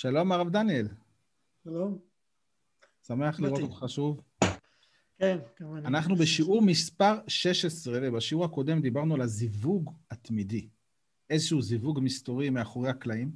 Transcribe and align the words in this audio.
שלום, 0.00 0.32
הרב 0.32 0.50
דניאל. 0.50 0.88
שלום. 1.64 1.98
שמח 3.06 3.40
לראות 3.40 3.60
אותך 3.60 3.84
שוב. 3.88 4.20
כן, 5.18 5.38
אני. 5.60 5.86
אנחנו 5.86 6.16
בשיעור 6.16 6.62
מספר 6.62 7.14
16, 7.28 7.98
ובשיעור 8.02 8.44
הקודם 8.44 8.80
דיברנו 8.80 9.14
על 9.14 9.20
הזיווג 9.20 9.94
התמידי. 10.10 10.68
איזשהו 11.30 11.62
זיווג 11.62 12.00
מסתורי 12.02 12.50
מאחורי 12.50 12.88
הקלעים, 12.88 13.30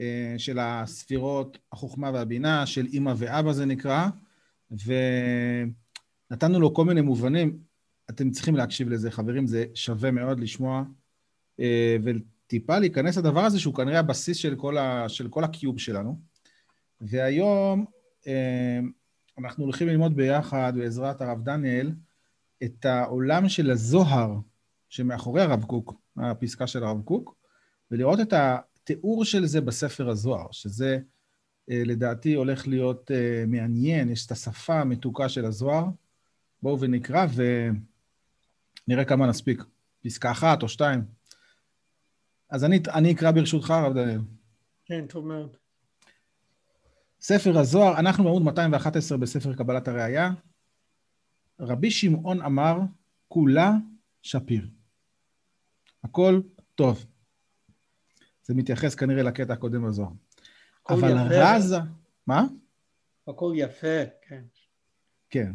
אה, 0.00 0.34
של 0.38 0.58
הספירות, 0.58 1.58
החוכמה 1.72 2.10
והבינה, 2.14 2.66
של 2.66 2.86
אימא 2.86 3.14
ואבא 3.16 3.52
זה 3.52 3.66
נקרא, 3.66 4.08
ונתנו 4.70 6.60
לו 6.60 6.74
כל 6.74 6.84
מיני 6.84 7.00
מובנים. 7.00 7.58
אתם 8.10 8.30
צריכים 8.30 8.56
להקשיב 8.56 8.88
לזה, 8.88 9.10
חברים, 9.10 9.46
זה 9.46 9.64
שווה 9.74 10.10
מאוד 10.10 10.40
לשמוע, 10.40 10.84
אה, 11.60 11.96
וטיפה 12.48 12.78
להיכנס 12.78 13.16
לדבר 13.16 13.40
הזה, 13.40 13.60
שהוא 13.60 13.74
כנראה 13.74 13.98
הבסיס 13.98 14.36
של 14.36 14.54
כל, 14.56 14.78
ה, 14.78 15.08
של 15.08 15.28
כל 15.28 15.44
הקיוב 15.44 15.78
שלנו. 15.78 16.20
והיום 17.00 17.84
אה, 18.26 18.80
אנחנו 19.38 19.64
הולכים 19.64 19.88
ללמוד 19.88 20.16
ביחד, 20.16 20.72
בעזרת 20.76 21.20
הרב 21.20 21.44
דניאל, 21.44 21.92
את 22.64 22.84
העולם 22.84 23.48
של 23.48 23.70
הזוהר 23.70 24.34
שמאחורי 24.88 25.42
הרב 25.42 25.64
קוק, 25.64 25.94
הפסקה 26.16 26.66
של 26.66 26.84
הרב 26.84 27.02
קוק, 27.02 27.34
ולראות 27.90 28.20
את 28.20 28.32
התיאור 28.32 29.24
של 29.24 29.46
זה 29.46 29.60
בספר 29.60 30.10
הזוהר, 30.10 30.46
שזה 30.52 30.98
אה, 31.70 31.82
לדעתי 31.84 32.34
הולך 32.34 32.68
להיות 32.68 33.10
אה, 33.10 33.44
מעניין, 33.46 34.08
יש 34.08 34.26
את 34.26 34.32
השפה 34.32 34.80
המתוקה 34.80 35.28
של 35.28 35.44
הזוהר. 35.44 35.84
בואו 36.62 36.80
ונקרא 36.80 37.26
ונראה 38.88 39.04
כמה 39.04 39.26
נספיק. 39.26 39.64
פסקה 40.04 40.30
אחת 40.30 40.62
או 40.62 40.68
שתיים. 40.68 41.17
אז 42.50 42.64
אני, 42.64 42.80
אני 42.94 43.12
אקרא 43.12 43.30
ברשותך, 43.30 43.70
הרב 43.70 43.94
דניאל. 43.94 44.20
כן, 44.84 45.06
טוב 45.06 45.26
מאוד. 45.26 45.56
ספר 47.20 47.58
הזוהר, 47.58 47.98
אנחנו 47.98 48.24
בעמוד 48.24 48.42
211 48.42 49.18
בספר 49.18 49.54
קבלת 49.54 49.88
הראייה. 49.88 50.30
רבי 51.60 51.90
שמעון 51.90 52.42
אמר, 52.42 52.78
כולה 53.28 53.72
שפיר. 54.22 54.68
הכל 56.04 56.40
טוב. 56.74 57.06
זה 58.42 58.54
מתייחס 58.54 58.94
כנראה 58.94 59.22
לקטע 59.22 59.52
הקודם 59.52 59.86
בזוהר. 59.86 60.10
אבל 60.88 61.10
יפה. 61.10 61.56
רזה... 61.56 61.76
מה? 62.26 62.44
הכל 63.28 63.52
יפה, 63.56 64.04
כן. 64.28 64.42
כן. 65.30 65.52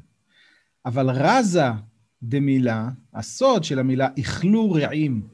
אבל 0.85 1.09
רזה 1.09 1.65
דמילה, 2.23 2.89
הסוד 3.13 3.63
של 3.63 3.79
המילה 3.79 4.07
איכלו 4.17 4.71
רעים 4.71 5.27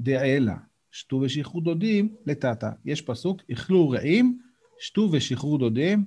דעלה, 0.00 0.56
שתו 0.90 1.16
ושחררו 1.16 1.60
דודים 1.60 2.14
לטאטה. 2.26 2.72
יש 2.84 3.02
פסוק, 3.02 3.42
איכלו 3.48 3.90
רעים, 3.90 4.38
שתו 4.80 5.08
ושחררו 5.12 5.58
דודים. 5.58 6.04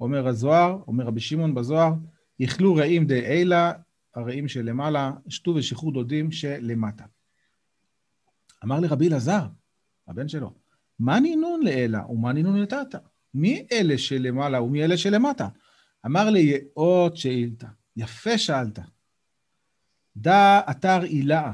אומר 0.00 0.28
הזוהר, 0.28 0.82
אומר 0.86 1.04
רבי 1.04 1.20
שמעון 1.20 1.54
בזוהר, 1.54 1.92
איכלו 2.40 2.74
רעים 2.74 3.06
דעלה, 3.06 3.72
הרעים 4.14 4.48
שלמעלה, 4.48 5.12
שתו 5.28 5.50
ושחררו 5.50 5.90
דודים 5.90 6.32
שלמטה. 6.32 7.04
אמר 8.64 8.80
לרבי 8.80 9.08
אלעזר, 9.08 9.46
הבן 10.08 10.28
שלו, 10.28 10.54
מה 10.98 11.20
נינון 11.20 11.62
לעילה 11.62 12.06
ומה 12.10 12.32
נינון 12.32 12.62
לטאטה? 12.62 12.98
מי 13.34 13.66
אלה 13.72 13.98
שלמעלה 13.98 14.62
ומי 14.62 14.84
אלה 14.84 14.96
שלמטה? 14.96 15.48
אמר 16.06 16.30
לי, 16.30 16.58
עוד 16.74 17.16
שאילתה, 17.16 17.66
יפה 17.96 18.38
שאלת. 18.38 18.78
דא 20.16 20.60
אתר 20.70 21.02
עילאה, 21.02 21.52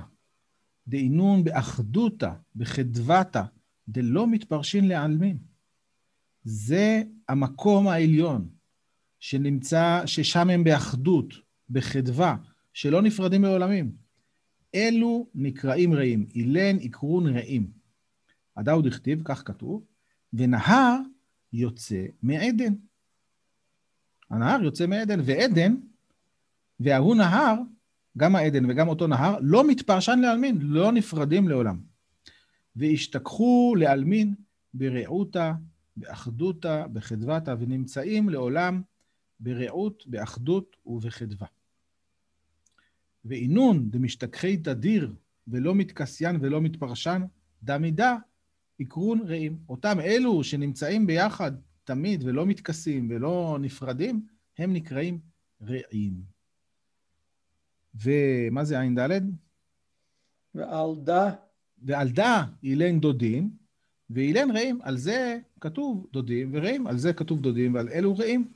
דאינון 0.89 1.45
באחדותא, 1.45 2.33
בחדוותא, 2.57 3.43
דלא 3.89 4.27
מתפרשין 4.27 4.89
לעלמין. 4.89 5.39
זה 6.45 7.03
המקום 7.29 7.89
העליון 7.89 8.49
שנמצא, 9.21 10.03
ששם 10.07 10.51
הם 10.51 10.65
באחדות, 10.65 11.35
בחדווה, 11.71 12.37
שלא 12.73 13.03
נפרדים 13.03 13.43
מעולמים. 13.43 13.93
אלו 14.75 15.27
נקראים 15.35 15.95
רעים, 15.95 16.27
אילן 16.35 16.77
יקרון 16.81 17.27
רעים. 17.37 17.71
הדאוד 18.57 18.87
הכתיב, 18.87 19.23
כך 19.25 19.43
כתוב, 19.47 19.85
ונהר 20.33 20.97
יוצא 21.53 22.05
מעדן. 22.23 22.75
הנהר 24.31 24.63
יוצא 24.63 24.87
מעדן, 24.87 25.21
ועדן, 25.25 25.75
וההוא 26.81 27.17
נהר, 27.17 27.55
גם 28.17 28.37
העדן 28.37 28.71
וגם 28.71 28.89
אותו 28.89 29.07
נהר, 29.07 29.37
לא 29.41 29.69
מתפרשן 29.69 30.19
לעלמין, 30.19 30.59
לא 30.61 30.93
נפרדים 30.93 31.49
לעולם. 31.49 31.81
והשתכחו 32.77 33.75
לעלמין 33.79 34.35
ברעותה, 34.75 35.53
באחדותה, 35.97 36.87
בחדוותה, 36.93 37.55
ונמצאים 37.59 38.29
לעולם 38.29 38.83
ברעות, 39.41 40.05
באחדות 40.07 40.77
ובחדווה. 40.87 41.47
ואינון 43.25 43.91
דמשתכחי 43.91 44.57
תדיר, 44.57 45.15
ולא 45.49 45.75
מתקסיין 45.75 46.39
ולא 46.41 46.61
מתפרשן, 46.61 47.23
דמידה 47.63 48.17
יקרון 48.79 49.21
רעים. 49.27 49.59
אותם 49.69 50.01
אלו 50.01 50.45
שנמצאים 50.45 51.07
ביחד 51.07 51.53
תמיד 51.85 52.25
ולא 52.25 52.47
מתכסים 52.47 53.11
ולא 53.11 53.59
נפרדים, 53.61 54.27
הם 54.59 54.73
נקראים 54.73 55.19
רעים. 55.63 56.36
ומה 58.05 58.65
זה 58.65 58.81
עין 58.81 58.99
ד'? 58.99 59.21
ועל 60.55 60.95
דה, 61.03 61.31
ועל 61.83 62.09
דה 62.09 62.45
אילן 62.63 63.01
דודים, 63.01 63.51
ואילן 64.11 64.51
רעים. 64.51 64.79
על 64.83 64.97
זה 64.97 65.39
כתוב 65.61 66.07
דודים 66.13 66.51
ורעים, 66.53 66.87
על 66.87 66.99
זה 66.99 67.13
כתוב 67.13 67.41
דודים 67.41 67.75
ועל 67.75 67.89
אלו 67.89 68.17
רעים. 68.17 68.49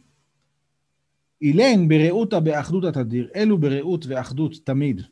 אילן 1.42 1.88
ברעותה 1.88 2.40
באחדות 2.40 2.84
התדיר, 2.84 3.30
אלו 3.36 3.58
ברעות 3.58 4.06
ואחדות 4.06 4.52
תמיד, 4.64 5.02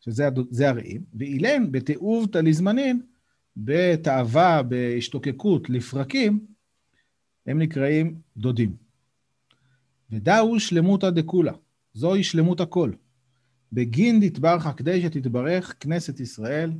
שזה 0.00 0.68
הרעים, 0.68 1.04
ואילן 1.14 1.72
בתיעובתא 1.72 2.38
לזמנין, 2.38 3.02
בתאווה, 3.56 4.62
בהשתוקקות 4.62 5.70
לפרקים, 5.70 6.46
הם 7.46 7.58
נקראים 7.58 8.20
דודים. 8.36 8.76
ודאו 10.10 10.60
שלמותא 10.60 11.10
דכולה, 11.10 11.52
זוהי 11.94 12.24
שלמות 12.24 12.60
הכל. 12.60 12.92
בגין 13.72 14.20
דתברך 14.20 14.66
כדי 14.76 15.02
שתתברך 15.02 15.74
כנסת 15.80 16.20
ישראל, 16.20 16.70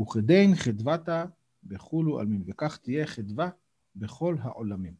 וכדין 0.00 0.54
חדוותה 0.54 1.24
בכולו 1.64 2.20
עלמין, 2.20 2.42
וכך 2.46 2.76
תהיה 2.76 3.06
חדווה 3.06 3.50
בכל 3.96 4.36
העולמים. 4.42 4.94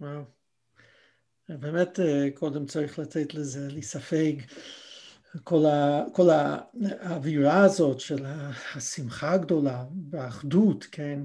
וואו. 0.00 0.24
באמת, 1.48 2.00
אה, 2.00 2.28
קודם 2.34 2.66
צריך 2.66 2.98
לתת 2.98 3.34
לזה, 3.34 3.68
לספג 3.70 4.32
כל, 5.44 5.66
ה, 5.66 6.04
כל 6.12 6.30
האווירה 7.00 7.64
הזאת 7.64 8.00
של 8.00 8.26
השמחה 8.74 9.32
הגדולה 9.32 9.84
והאחדות, 10.10 10.86
כן? 10.92 11.20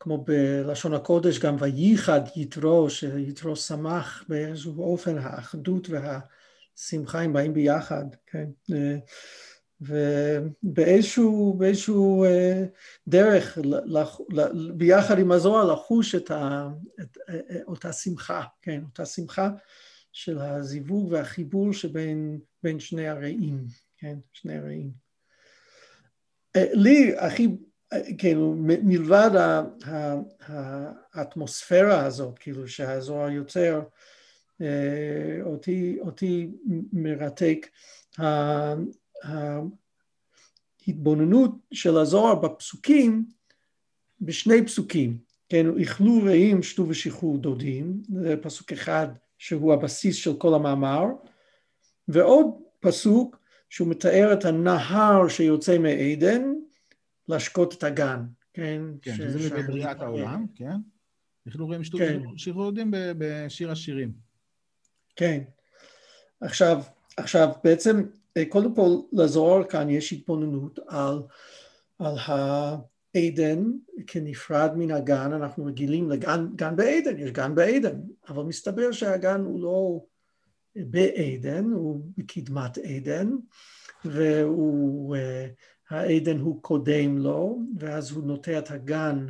כמו 0.00 0.24
בלשון 0.24 0.94
הקודש, 0.94 1.38
גם 1.38 1.56
וייחד 1.58 2.20
יתרו, 2.36 2.90
שיתרו 2.90 3.56
שמח 3.56 4.24
באיזשהו 4.28 4.82
אופן, 4.82 5.18
האחדות 5.18 5.88
והשמחה 5.90 7.20
הם 7.20 7.32
באים 7.32 7.54
ביחד, 7.54 8.04
כן? 8.26 8.46
אה, 8.72 8.96
ובאיזשהו 9.80 11.54
באיזשהו 11.58 12.24
אה, 12.24 12.64
דרך, 13.08 13.58
ביחד 14.76 15.18
עם 15.18 15.32
הזוהר, 15.32 15.72
לחוש 15.72 16.14
את, 16.14 16.30
ה, 16.30 16.68
את 17.00 17.18
אה, 17.28 17.58
אותה 17.66 17.92
שמחה, 17.92 18.42
כן, 18.62 18.80
אותה 18.84 19.06
שמחה 19.06 19.50
של 20.12 20.38
הזיווג 20.38 21.12
והחיבור 21.12 21.72
שבין 21.72 22.38
בין 22.62 22.80
שני 22.80 23.08
הרעים, 23.08 23.64
כן, 23.98 24.18
שני 24.32 24.56
הרעים. 24.56 24.90
אה, 26.56 26.66
לי 26.72 27.14
הכי, 27.18 27.46
אה, 27.46 27.50
כאילו, 28.18 28.54
מלבד 28.58 29.30
האטמוספירה 31.14 32.04
הזאת, 32.06 32.38
כאילו, 32.38 32.68
שהזוהר 32.68 33.30
יוצר, 33.30 33.82
אה, 34.60 35.38
אותי, 35.42 35.98
אותי 36.00 36.50
מרתק 36.92 37.66
ההתבוננות 40.86 41.50
של 41.72 41.96
הזוהר 41.96 42.34
בפסוקים, 42.34 43.24
בשני 44.20 44.66
פסוקים, 44.66 45.18
כן, 45.48 45.78
איכלו 45.78 46.22
רעים 46.24 46.62
שתו 46.62 46.88
ושחררו 46.88 47.36
דודים, 47.36 48.02
זה 48.22 48.36
פסוק 48.42 48.72
אחד 48.72 49.08
שהוא 49.38 49.72
הבסיס 49.72 50.16
של 50.16 50.36
כל 50.36 50.54
המאמר, 50.54 51.04
ועוד 52.08 52.46
פסוק 52.80 53.36
שהוא 53.70 53.88
מתאר 53.88 54.32
את 54.32 54.44
הנהר 54.44 55.28
שיוצא 55.28 55.78
מעדן 55.78 56.52
להשקות 57.30 57.74
את 57.74 57.84
הגן, 57.84 58.22
כן? 58.52 58.82
כן, 59.02 59.14
ש- 59.14 59.16
שזה 59.16 59.62
בבריאת 59.62 60.00
העולם, 60.00 60.46
כן? 60.54 60.76
אנחנו 61.46 61.66
רואים 61.66 61.82
כן. 61.98 62.22
שחרור 62.36 62.66
יודעים 62.66 62.90
בשיר 62.92 63.70
השירים. 63.70 64.12
כן. 65.16 65.42
עכשיו, 66.40 66.82
עכשיו 67.16 67.48
בעצם 67.64 68.02
קודם 68.48 68.74
כל 68.74 68.96
לזוהר 69.12 69.64
כאן 69.64 69.90
יש 69.90 70.12
התבוננות 70.12 70.78
על, 70.88 71.22
על 71.98 72.14
העדן 72.18 73.64
כנפרד 74.06 74.70
מן 74.76 74.90
הגן, 74.90 75.32
אנחנו 75.32 75.64
רגילים 75.64 76.10
לגן 76.10 76.46
גן 76.56 76.76
בעדן, 76.76 77.18
יש 77.18 77.30
גן 77.30 77.54
בעדן, 77.54 78.00
אבל 78.28 78.42
מסתבר 78.42 78.92
שהגן 78.92 79.40
הוא 79.40 79.62
לא 79.62 80.00
בעדן, 80.76 81.64
הוא 81.64 82.00
בקדמת 82.18 82.78
עדן, 82.78 83.30
והעדן 85.90 86.38
הוא 86.38 86.62
קודם 86.62 87.18
לו, 87.18 87.58
ואז 87.78 88.10
הוא 88.10 88.24
נוטע 88.24 88.58
את 88.58 88.70
הגן 88.70 89.26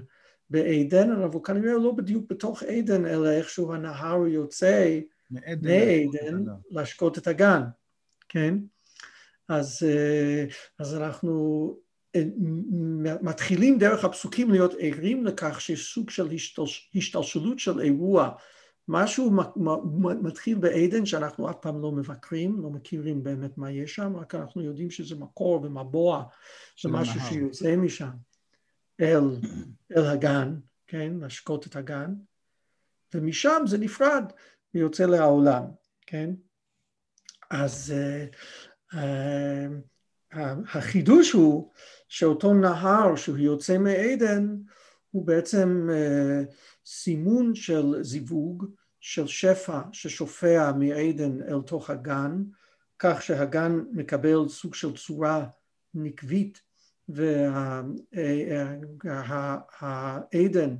בעדן, 0.50 1.10
אבל 1.10 1.28
הוא 1.32 1.44
כנראה 1.44 1.72
לא 1.72 1.92
בדיוק 1.92 2.30
בתוך 2.30 2.62
עדן, 2.62 3.06
אלא 3.06 3.30
איכשהו 3.30 3.72
הנהר 3.72 4.26
יוצא 4.26 4.98
מעדן 5.30 6.44
להשקות 6.70 7.18
את 7.18 7.26
הגן, 7.26 7.62
כן? 8.28 8.54
אז, 9.48 9.82
אה, 9.88 10.44
אז 10.78 10.96
אנחנו 10.96 11.76
אה, 12.16 12.22
מתחילים 13.22 13.78
דרך 13.78 14.04
הפסוקים 14.04 14.50
להיות 14.50 14.74
ערים 14.78 15.24
לכך 15.24 15.60
שיש 15.60 15.94
סוג 15.94 16.10
של 16.10 16.28
השתלשלות 16.94 17.58
של 17.58 17.80
אירוע, 17.80 18.30
משהו 18.90 19.30
מתחיל 20.22 20.58
בעדן 20.58 21.06
שאנחנו 21.06 21.50
אף 21.50 21.56
פעם 21.60 21.82
לא 21.82 21.92
מבקרים, 21.92 22.62
לא 22.62 22.70
מכירים 22.70 23.22
באמת 23.22 23.58
מה 23.58 23.70
יש 23.70 23.94
שם, 23.94 24.16
רק 24.16 24.34
אנחנו 24.34 24.62
יודעים 24.62 24.90
שזה 24.90 25.16
מקור 25.16 25.62
ומבוע, 25.62 26.24
זה 26.82 26.88
משהו 26.88 27.20
שיוצא 27.20 27.76
משם. 27.76 28.10
אל, 29.00 29.24
אל 29.96 30.06
הגן, 30.06 30.54
כן, 30.86 31.12
להשקות 31.20 31.66
את 31.66 31.76
הגן, 31.76 32.14
ומשם 33.14 33.62
זה 33.66 33.78
נפרד 33.78 34.24
ויוצא 34.74 35.06
לעולם, 35.06 35.64
כן? 36.06 36.30
אז 37.50 37.94
uh, 37.94 38.94
uh, 38.94 40.36
החידוש 40.72 41.32
הוא 41.32 41.70
שאותו 42.08 42.54
נהר 42.54 43.16
שהוא 43.16 43.38
יוצא 43.38 43.78
מעדן 43.78 44.56
הוא 45.10 45.26
בעצם 45.26 45.88
uh, 45.90 46.52
סימון 46.86 47.54
של 47.54 48.02
זיווג, 48.02 48.66
של 49.00 49.26
שפע 49.26 49.80
ששופע 49.92 50.72
מעדן 50.72 51.42
אל 51.42 51.62
תוך 51.66 51.90
הגן, 51.90 52.42
כך 52.98 53.22
שהגן 53.22 53.80
מקבל 53.92 54.48
סוג 54.48 54.74
של 54.74 54.96
צורה 54.96 55.46
נקבית 55.94 56.60
והעדן 59.82 60.76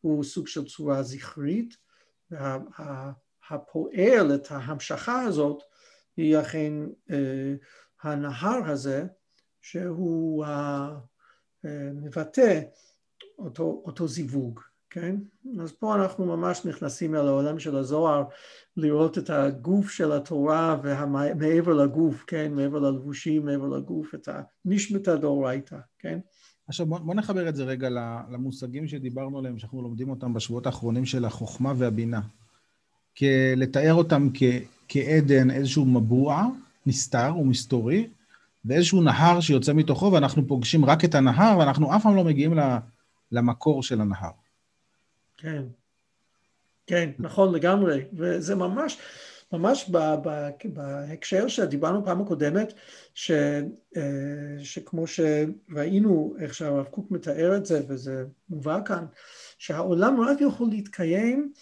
הוא 0.00 0.24
סוג 0.24 0.48
של 0.48 0.64
צורה 0.64 1.02
זכרית 1.02 1.76
והפועל 2.30 4.34
את 4.34 4.50
ההמשכה 4.50 5.22
הזאת 5.22 5.62
היא 6.16 6.40
אכן 6.40 6.72
אה, 7.10 7.54
הנהר 8.02 8.70
הזה 8.70 9.04
שהוא 9.60 10.44
אה, 10.44 10.90
מבטא 11.94 12.60
אותו, 13.38 13.82
אותו 13.84 14.08
זיווג, 14.08 14.60
כן? 14.90 15.16
אז 15.60 15.72
פה 15.72 15.94
אנחנו 15.94 16.24
ממש 16.36 16.64
נכנסים 16.64 17.14
אל 17.14 17.28
העולם 17.28 17.58
של 17.58 17.76
הזוהר 17.76 18.24
לראות 18.76 19.18
את 19.18 19.30
הגוף 19.30 19.90
של 19.90 20.12
התורה 20.12 20.80
ומעבר 20.82 21.72
לגוף, 21.72 22.24
כן? 22.26 22.52
מעבר 22.54 22.78
ללבושים, 22.78 23.44
מעבר 23.44 23.68
לגוף, 23.68 24.14
את 24.14 24.28
הנשמתא 24.64 25.16
דאורייתא, 25.16 25.76
כן? 25.98 26.18
עכשיו 26.68 26.86
בוא, 26.86 26.98
בוא 26.98 27.14
נחבר 27.14 27.48
את 27.48 27.56
זה 27.56 27.64
רגע 27.64 27.88
למושגים 28.30 28.88
שדיברנו 28.88 29.38
עליהם, 29.38 29.58
שאנחנו 29.58 29.82
לומדים 29.82 30.10
אותם 30.10 30.34
בשבועות 30.34 30.66
האחרונים 30.66 31.04
של 31.04 31.24
החוכמה 31.24 31.72
והבינה. 31.76 32.20
לתאר 33.56 33.94
אותם 33.94 34.28
כ, 34.34 34.42
כעדן, 34.88 35.50
איזשהו 35.50 35.84
מבוע 35.84 36.46
נסתר 36.86 37.32
ומסתורי, 37.40 38.08
ואיזשהו 38.64 39.02
נהר 39.02 39.40
שיוצא 39.40 39.72
מתוכו, 39.72 40.12
ואנחנו 40.12 40.46
פוגשים 40.46 40.84
רק 40.84 41.04
את 41.04 41.14
הנהר, 41.14 41.58
ואנחנו 41.58 41.96
אף 41.96 42.02
פעם 42.02 42.16
לא 42.16 42.24
מגיעים 42.24 42.54
למקור 43.34 43.82
של 43.82 44.00
הנהר. 44.00 44.30
כן, 45.36 45.62
כן, 46.86 47.10
נכון 47.18 47.54
לגמרי, 47.54 48.04
וזה 48.12 48.54
ממש, 48.54 48.98
ממש 49.52 49.90
בהקשר 50.64 51.48
שדיברנו 51.48 52.04
פעם 52.04 52.20
הקודמת, 52.20 52.72
ש, 53.14 53.30
אה, 53.96 54.56
שכמו 54.58 55.04
שראינו 55.06 56.36
איך 56.40 56.54
שהרב 56.54 56.84
קוק 56.84 57.10
מתאר 57.10 57.56
את 57.56 57.66
זה, 57.66 57.80
וזה 57.88 58.24
מובא 58.48 58.80
כאן, 58.84 59.06
שהעולם 59.58 60.20
רק 60.20 60.40
יכול 60.40 60.68
להתקיים 60.70 61.52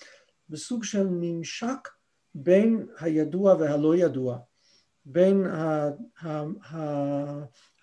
בסוג 0.49 0.85
של 0.85 1.07
ממשק 1.11 1.89
בין 2.35 2.87
הידוע 3.01 3.55
והלא 3.55 3.97
ידוע, 3.97 4.39
בין 5.05 5.47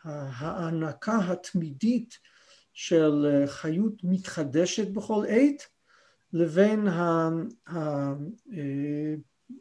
ההענקה 0.04 1.18
התמידית 1.18 2.29
של 2.80 3.44
חיות 3.46 4.04
מתחדשת 4.04 4.88
בכל 4.88 5.26
עת, 5.30 5.68
לבין 6.34 6.88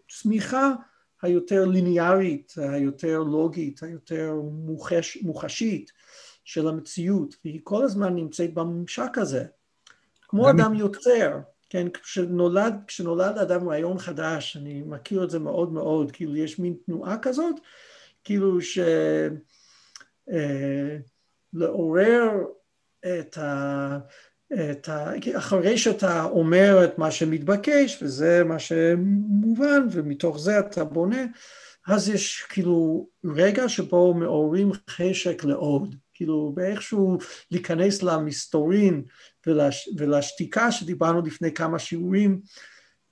הצמיחה 0.06 0.72
היותר 1.22 1.64
ליניארית, 1.64 2.54
היותר 2.56 3.22
לוגית, 3.22 3.82
היותר 3.82 4.34
מוחש, 4.52 5.18
מוחשית 5.22 5.92
של 6.44 6.68
המציאות, 6.68 7.34
והיא 7.44 7.60
כל 7.64 7.84
הזמן 7.84 8.14
נמצאת 8.14 8.54
בממשק 8.54 9.18
הזה. 9.18 9.44
כמו 10.28 10.50
אדם 10.50 10.74
יוצר, 10.74 11.38
כן, 11.70 11.88
כשנולד, 11.90 12.74
כשנולד 12.86 13.38
אדם 13.38 13.68
רעיון 13.68 13.98
חדש, 13.98 14.56
אני 14.56 14.82
מכיר 14.82 15.24
את 15.24 15.30
זה 15.30 15.38
מאוד 15.38 15.72
מאוד, 15.72 16.12
כאילו 16.12 16.36
יש 16.36 16.58
מין 16.58 16.76
תנועה 16.86 17.18
כזאת, 17.18 17.54
כאילו 18.24 18.60
ש... 18.60 18.78
אה, 20.30 20.96
לעורר 21.52 22.30
את 23.06 23.38
ה... 23.38 23.98
את 24.70 24.88
ה... 24.88 25.12
אחרי 25.38 25.78
שאתה 25.78 26.24
אומר 26.24 26.84
את 26.84 26.98
מה 26.98 27.10
שמתבקש 27.10 28.02
וזה 28.02 28.44
מה 28.44 28.58
שמובן 28.58 29.86
ומתוך 29.90 30.38
זה 30.38 30.58
אתה 30.58 30.84
בונה 30.84 31.24
אז 31.88 32.08
יש 32.08 32.46
כאילו 32.48 33.08
רגע 33.24 33.68
שבו 33.68 34.14
מעוררים 34.14 34.72
חשק 34.90 35.44
לעוד. 35.44 35.94
כאילו 36.14 36.52
באיכשהו 36.54 37.18
להיכנס 37.50 38.02
למסתורין 38.02 39.02
ולש... 39.46 39.88
ולשתיקה 39.96 40.72
שדיברנו 40.72 41.22
לפני 41.22 41.54
כמה 41.54 41.78
שיעורים 41.78 42.40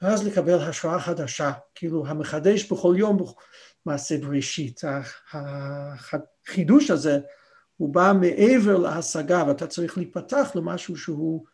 ואז 0.03 0.27
לקבל 0.27 0.59
השראה 0.59 1.01
חדשה. 1.01 1.53
כאילו 1.75 2.07
המחדש 2.07 2.73
בכל 2.73 2.95
יום 2.99 3.19
מעשה 3.87 4.19
בראשית. 4.19 4.81
החידוש 5.33 6.91
הזה 6.91 7.19
הוא 7.77 7.95
בא 7.95 8.13
מעבר 8.21 8.79
להשגה 8.79 9.45
ואתה 9.49 9.67
צריך 9.67 9.99
להיפתח 9.99 10.53
למשהו 10.55 10.97
שהוא 10.97 11.45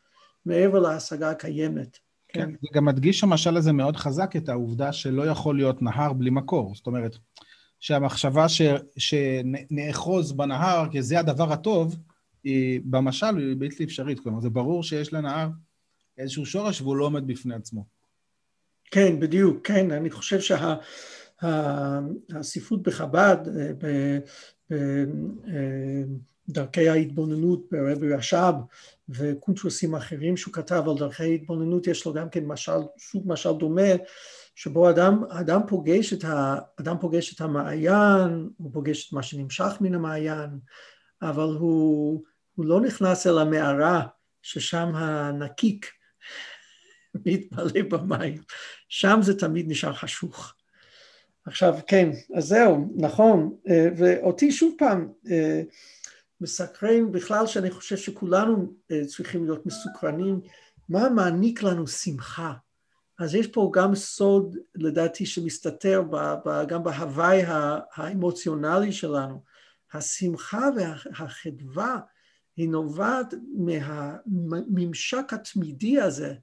מעבר 0.46 0.78
להשגה 0.78 1.30
הקיימת. 1.30 1.98
כן, 2.28 2.40
כן 2.40 2.50
זה 2.50 2.68
גם 2.72 2.84
מדגיש 2.84 3.22
המשל 3.22 3.56
הזה 3.56 3.72
מאוד 3.72 3.96
חזק 3.96 4.36
את 4.36 4.48
העובדה 4.48 4.92
שלא 4.92 5.26
יכול 5.26 5.56
להיות 5.56 5.82
נהר 5.82 6.12
בלי 6.12 6.30
מקור. 6.30 6.74
זאת 6.74 6.86
אומרת, 6.86 7.16
שהמחשבה 7.80 8.48
ש, 8.48 8.62
שנאחוז 8.96 10.32
בנהר 10.32 10.88
כי 10.90 11.02
זה 11.02 11.18
הדבר 11.18 11.52
הטוב, 11.52 11.96
היא 12.44 12.80
במשל 12.84 13.36
היא 13.36 13.56
בלתי 13.58 13.84
אפשרית. 13.84 14.20
כלומר, 14.20 14.40
זה 14.40 14.50
ברור 14.50 14.82
שיש 14.82 15.12
לנהר 15.12 15.48
איזשהו 16.18 16.46
שורש 16.46 16.80
והוא 16.80 16.96
לא 16.96 17.04
עומד 17.04 17.26
בפני 17.26 17.54
עצמו. 17.54 17.84
כן, 18.90 19.20
בדיוק, 19.20 19.66
כן. 19.66 19.90
אני 19.90 20.10
חושב 20.10 20.40
שהספרות 21.40 22.80
שה, 22.84 22.90
בחב"ד, 22.90 23.36
אה, 23.84 24.18
דרכי 26.48 26.88
ההתבוננות 26.88 27.66
ברבי 27.70 28.14
רש"ב 28.14 28.52
וקונטרוסים 29.08 29.94
אחרים 29.94 30.36
שהוא 30.36 30.54
כתב 30.54 30.82
על 30.86 30.98
דרכי 30.98 31.34
התבוננות, 31.34 31.86
יש 31.86 32.06
לו 32.06 32.12
גם 32.12 32.30
כן 32.30 32.44
משל, 32.44 32.80
סוג 32.98 33.22
משל 33.26 33.52
דומה, 33.52 33.90
שבו 34.54 34.90
אדם, 34.90 35.24
אדם, 35.30 35.60
פוגש 35.68 36.12
את 36.12 36.24
ה, 36.24 36.58
אדם 36.80 36.96
פוגש 37.00 37.34
את 37.34 37.40
המעיין, 37.40 38.48
הוא 38.56 38.72
פוגש 38.72 39.08
את 39.08 39.12
מה 39.12 39.22
שנמשך 39.22 39.72
מן 39.80 39.94
המעיין, 39.94 40.50
אבל 41.22 41.56
הוא, 41.58 42.22
הוא 42.54 42.66
לא 42.66 42.80
נכנס 42.80 43.26
אל 43.26 43.38
המערה 43.38 44.06
ששם 44.42 44.90
הנקיק 44.94 45.86
מתמלא 47.26 47.82
במים, 47.90 48.42
שם 48.88 49.18
זה 49.22 49.38
תמיד 49.38 49.70
נשאר 49.70 49.92
חשוך. 49.92 50.54
עכשיו 51.46 51.74
כן, 51.86 52.10
אז 52.36 52.44
זהו, 52.44 52.94
נכון, 52.96 53.56
אה, 53.68 53.88
ואותי 53.96 54.52
שוב 54.52 54.74
פעם 54.78 55.08
אה, 55.30 55.62
מסקרן 56.40 57.12
בכלל 57.12 57.46
שאני 57.46 57.70
חושב 57.70 57.96
שכולנו 57.96 58.74
אה, 58.90 59.06
צריכים 59.06 59.44
להיות 59.44 59.66
מסוקרנים, 59.66 60.40
מה 60.88 61.08
מעניק 61.08 61.62
לנו 61.62 61.86
שמחה? 61.86 62.52
אז 63.18 63.34
יש 63.34 63.46
פה 63.46 63.70
גם 63.74 63.94
סוד 63.94 64.56
לדעתי 64.74 65.26
שמסתתר 65.26 66.02
גם 66.68 66.84
בהוואי 66.84 67.42
האמוציונלי 67.94 68.92
שלנו. 68.92 69.42
השמחה 69.92 70.68
והחדווה 70.76 71.98
היא 72.56 72.68
נובעת 72.68 73.34
מהממשק 74.28 75.32
התמידי 75.32 76.00
הזה 76.00 76.34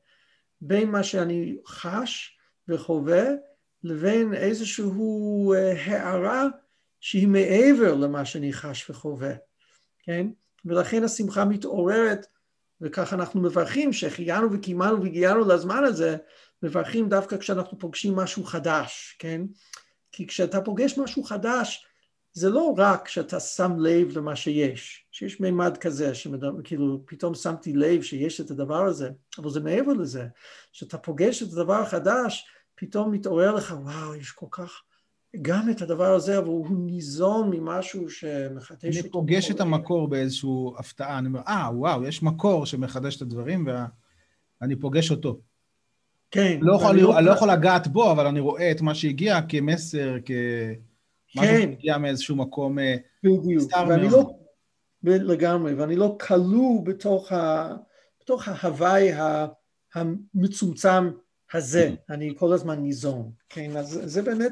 בין 0.62 0.92
מה 0.92 1.04
שאני 1.04 1.58
חש 1.68 2.38
וחווה 2.68 3.24
לבין 3.84 4.34
איזושהי 4.34 4.86
אה, 5.56 5.86
הערה 5.86 6.48
שהיא 7.00 7.28
מעבר 7.28 7.96
למה 7.96 8.26
שאני 8.26 8.54
חש 8.54 8.90
וחווה, 8.90 9.34
כן? 10.00 10.28
ולכן 10.66 11.04
השמחה 11.04 11.46
מתעוררת, 11.46 12.26
וכך 12.82 13.14
אנחנו 13.14 13.42
מברכים 13.42 13.94
שהחיינו 13.94 14.52
וקיימנו 14.52 15.04
והגיענו 15.04 15.48
לזמן 15.48 15.84
הזה, 15.84 16.18
מברכים 16.64 17.10
דווקא 17.10 17.38
כשאנחנו 17.38 17.80
פוגשים 17.80 18.16
משהו 18.16 18.44
חדש, 18.44 19.16
כן? 19.20 19.42
כי 20.12 20.28
כשאתה 20.28 20.62
פוגש 20.62 20.98
משהו 20.98 21.24
חדש, 21.24 21.86
זה 22.34 22.50
לא 22.50 22.74
רק 22.78 23.08
שאתה 23.08 23.40
שם 23.40 23.72
לב 23.80 24.18
למה 24.18 24.36
שיש, 24.36 25.06
שיש 25.12 25.40
מימד 25.40 25.78
כזה, 25.78 26.16
שכאילו 26.16 27.04
פתאום 27.06 27.36
שמתי 27.36 27.74
לב 27.74 28.02
שיש 28.02 28.42
את 28.42 28.52
הדבר 28.52 28.86
הזה, 28.86 29.10
אבל 29.38 29.50
זה 29.50 29.60
מעבר 29.60 29.94
לזה, 29.94 30.26
כשאתה 30.74 30.98
פוגש 30.98 31.44
את 31.44 31.48
הדבר 31.48 31.82
החדש, 31.82 32.46
פתאום 32.80 33.12
מתעורר 33.12 33.56
לך, 33.56 33.76
וואו, 33.84 34.16
יש 34.16 34.32
כל 34.32 34.46
כך, 34.52 34.82
גם 35.42 35.70
את 35.72 35.82
הדבר 35.82 36.14
הזה, 36.14 36.38
אבל 36.38 36.48
הוא 36.48 36.68
ניזון 36.80 37.50
ממשהו 37.50 38.10
שמחדש 38.10 38.98
אותו. 38.98 39.02
אני 39.02 39.12
פוגש 39.12 39.52
את 39.52 39.60
המקור 39.60 40.08
באיזושהי 40.08 40.50
הפתעה, 40.78 41.18
אני 41.18 41.28
אומר, 41.28 41.42
אה, 41.48 41.70
וואו, 41.74 42.04
יש 42.04 42.24
מקור 42.24 42.66
שמחדש 42.66 43.18
את 43.18 43.22
הדברים, 43.22 43.68
ואני 44.62 44.76
פוגש 44.76 45.12
אותו. 45.12 45.40
כן. 46.32 46.60
לא 46.62 46.76
יכול, 46.76 46.96
לא... 46.96 47.18
אני 47.18 47.26
לא 47.26 47.32
יכול 47.32 47.52
לגעת 47.52 47.88
בו, 47.88 48.12
אבל 48.12 48.28
אני 48.28 48.40
רואה 48.40 48.72
את 48.72 48.82
מה 48.82 48.96
שהגיע 48.96 49.40
כמסר, 49.50 50.16
כ... 50.26 50.32
כן. 51.28 51.42
שהגיע 51.62 51.98
מאיזשהו 51.98 52.36
מקום... 52.36 52.80
אה, 52.80 52.96
בדיוק, 53.24 53.72
ואני. 53.90 54.10
לא... 54.10 54.32
לגמרי, 55.04 55.74
ואני 55.74 55.96
לא 55.96 56.18
כלוא 56.20 56.86
בתוך, 56.86 57.32
ה... 57.32 57.76
בתוך 58.22 58.48
ההוואי 58.48 59.12
המצומצם 59.96 61.10
הזה, 61.54 61.96
אני 62.10 62.34
כל 62.38 62.54
הזמן 62.54 62.80
ניזון, 62.80 63.32
כן, 63.50 63.78
אז 63.78 64.02
זה 64.04 64.22
באמת, 64.22 64.52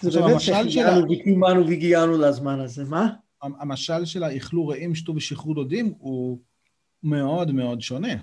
זה 0.00 0.20
באמת 0.20 0.40
שהחיינו 0.40 1.04
וקיימנו 1.04 1.66
והגיענו 1.66 2.18
לזמן 2.18 2.60
הזה, 2.60 2.84
מה? 2.84 3.08
המשל 3.42 4.04
של 4.04 4.22
האכלו 4.22 4.68
רעים, 4.68 4.94
שתו 4.94 5.14
ושחררו 5.14 5.54
דודים 5.54 5.94
הוא 5.98 6.38
מאוד 7.02 7.52
מאוד 7.52 7.80
שונה, 7.80 8.14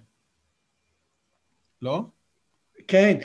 לא? 1.82 2.04
כן. 2.88 3.18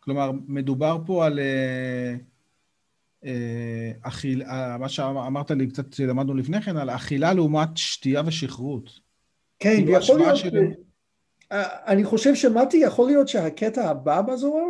כלומר, 0.00 0.30
מדובר 0.46 0.98
פה 1.06 1.26
על 1.26 1.38
אה, 1.38 2.14
אה, 3.24 3.92
אכיל, 4.02 4.42
אה, 4.42 4.78
מה 4.78 4.88
שאמרת 4.88 5.50
לי 5.50 5.66
קצת, 5.66 5.92
שלמדנו 5.92 6.34
לפני 6.34 6.62
כן, 6.62 6.76
על 6.76 6.90
אכילה 6.90 7.32
לעומת 7.32 7.68
שתייה 7.76 8.22
ושכרות. 8.26 9.00
כן, 9.58 9.76
כאילו 9.76 9.92
ויכול 9.92 10.18
להיות. 10.18 10.85
אני 11.86 12.04
חושב 12.04 12.34
שמתי, 12.34 12.76
יכול 12.76 13.06
להיות 13.06 13.28
שהקטע 13.28 13.90
הבא 13.90 14.22
בזוהר, 14.22 14.66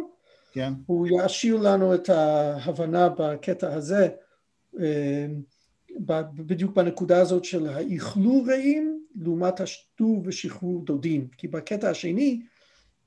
כן. 0.52 0.72
הוא 0.86 1.08
ישאיר 1.24 1.56
לנו 1.56 1.94
את 1.94 2.08
ההבנה 2.08 3.08
בקטע 3.08 3.74
הזה, 3.74 4.08
בדיוק 6.34 6.76
בנקודה 6.76 7.20
הזאת 7.20 7.44
של 7.44 7.66
האכלו 7.68 8.44
רעים 8.46 9.02
לעומת 9.16 9.60
השתו 9.60 10.22
ושחרור 10.24 10.84
דודים, 10.84 11.28
כי 11.38 11.48
בקטע 11.48 11.90
השני 11.90 12.42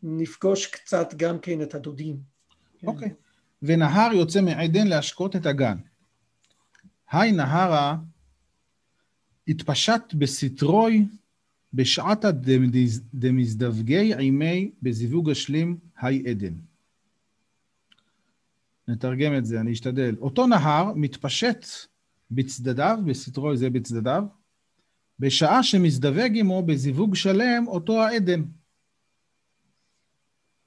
נפגוש 0.03 0.67
קצת 0.67 1.13
גם 1.17 1.39
כן 1.39 1.61
את 1.61 1.75
הדודים. 1.75 2.17
אוקיי. 2.83 3.07
Okay. 3.07 3.11
ונהר 3.61 4.13
יוצא 4.13 4.41
מעדן 4.41 4.87
להשקות 4.87 5.35
את 5.35 5.45
הגן. 5.45 5.77
היי 7.11 7.31
נהרה 7.31 7.95
התפשט 9.47 10.13
בסטרוי 10.13 11.05
בשעתא 11.73 12.31
דמזדווגי 13.13 14.15
עימי 14.15 14.71
בזיווג 14.81 15.29
השלים 15.29 15.77
היי 15.97 16.29
עדן. 16.29 16.53
נתרגם 18.87 19.37
את 19.37 19.45
זה, 19.45 19.59
אני 19.59 19.71
אשתדל. 19.71 20.15
אותו 20.21 20.47
נהר 20.47 20.93
מתפשט 20.95 21.65
בצדדיו, 22.31 22.99
בסטרוי 23.05 23.57
זה 23.57 23.69
בצדדיו, 23.69 24.23
בשעה 25.19 25.63
שמזדווג 25.63 26.31
עמו 26.35 26.63
בזיווג 26.63 27.15
שלם 27.15 27.67
אותו 27.67 28.03
העדן. 28.03 28.43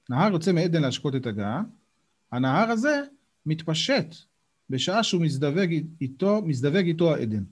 נהר 0.09 0.31
יוצא 0.31 0.51
מעדן 0.51 0.81
להשקות 0.81 1.15
את 1.15 1.25
הגן, 1.25 1.63
הנהר 2.31 2.69
הזה 2.71 3.01
מתפשט 3.45 4.15
בשעה 4.69 5.03
שהוא 5.03 5.21
מזדווג 5.21 5.69
איתו, 6.01 6.41
מזדווג 6.41 6.85
איתו 6.85 7.13
העדן. 7.13 7.43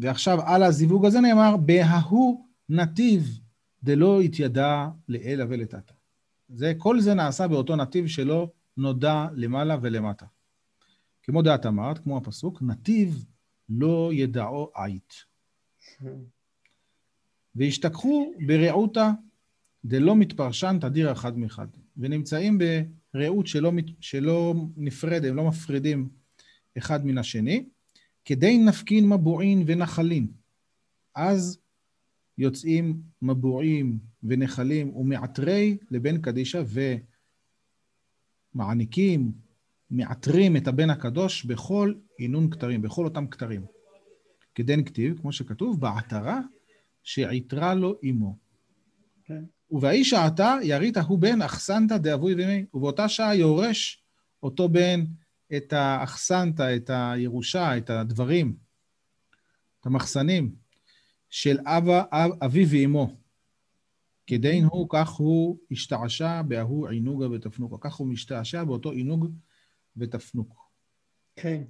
ועכשיו 0.00 0.42
על 0.42 0.62
הזיווג 0.62 1.06
הזה 1.06 1.20
נאמר, 1.20 1.56
בההוא 1.56 2.46
נתיב 2.68 3.40
דלא 3.82 4.20
התיידע 4.20 4.88
לעילא 5.08 5.44
ולתתא. 5.48 5.92
זה, 6.48 6.72
כל 6.78 7.00
זה 7.00 7.14
נעשה 7.14 7.48
באותו 7.48 7.76
נתיב 7.76 8.06
שלא 8.06 8.50
נודע 8.76 9.26
למעלה 9.34 9.76
ולמטה. 9.82 10.26
כמו 11.22 11.42
דעת 11.42 11.66
אמרת, 11.66 11.98
כמו 11.98 12.16
הפסוק, 12.16 12.62
נתיב 12.62 13.24
לא 13.68 14.10
ידעו 14.12 14.70
עית. 14.74 15.14
והשתכחו 17.54 18.32
ברעותה 18.46 19.10
דלא 19.84 20.16
מתפרשן 20.16 20.78
תדיר 20.80 21.12
אחד 21.12 21.38
מאחד. 21.38 21.66
ונמצאים 21.96 22.58
ברעות 23.14 23.46
שלא, 23.46 23.72
שלא 24.00 24.54
נפרד, 24.76 25.24
הם 25.24 25.36
לא 25.36 25.48
מפרידים 25.48 26.08
אחד 26.78 27.06
מן 27.06 27.18
השני, 27.18 27.68
כדי 28.24 28.58
נפקין 28.58 29.08
מבועין 29.08 29.64
ונחלין. 29.66 30.26
אז 31.14 31.58
יוצאים 32.38 33.02
מבועים 33.22 33.98
ונחלים 34.22 34.96
ומעטרי 34.96 35.76
לבן 35.90 36.20
קדישא 36.20 36.62
ומעניקים, 38.54 39.32
מעטרים 39.90 40.56
את 40.56 40.68
הבן 40.68 40.90
הקדוש 40.90 41.44
בכל 41.44 41.94
עינון 42.18 42.50
כתרים, 42.50 42.82
בכל 42.82 43.04
אותם 43.04 43.26
כתרים. 43.26 43.64
כדין 44.54 44.84
כתיב, 44.84 45.20
כמו 45.20 45.32
שכתוב, 45.32 45.80
בעטרה 45.80 46.40
שעיטרה 47.02 47.74
לו 47.74 47.94
אמו. 48.10 48.36
כן. 49.24 49.44
ובאי 49.70 50.04
שעתה 50.04 50.58
ירית 50.62 50.96
הוא 50.96 51.18
בן 51.18 51.42
אחסנתא 51.42 51.96
דאבוי 51.96 52.34
וימי, 52.34 52.64
ובאותה 52.74 53.08
שעה 53.08 53.34
יורש 53.34 54.02
אותו 54.42 54.68
בן 54.68 55.04
את 55.56 55.72
האחסנתא, 55.72 56.76
את 56.76 56.90
הירושה, 56.94 57.76
את 57.76 57.90
הדברים, 57.90 58.56
את 59.80 59.86
המחסנים 59.86 60.54
של 61.30 61.58
אבא, 61.66 62.02
אב, 62.12 62.30
אבי 62.44 62.64
ואמו. 62.70 63.16
כדין 64.26 64.64
הוא, 64.64 64.86
כך 64.90 65.10
הוא 65.10 65.58
השתעשע 65.70 66.42
בהוא 66.42 66.88
עינוגה 66.88 67.30
ותפנוקה. 67.30 67.76
כך 67.80 67.94
הוא 67.94 68.06
משתעשע 68.06 68.64
באותו 68.64 68.90
עינוג 68.90 69.32
ותפנוק. 69.96 70.70
כן. 71.36 71.62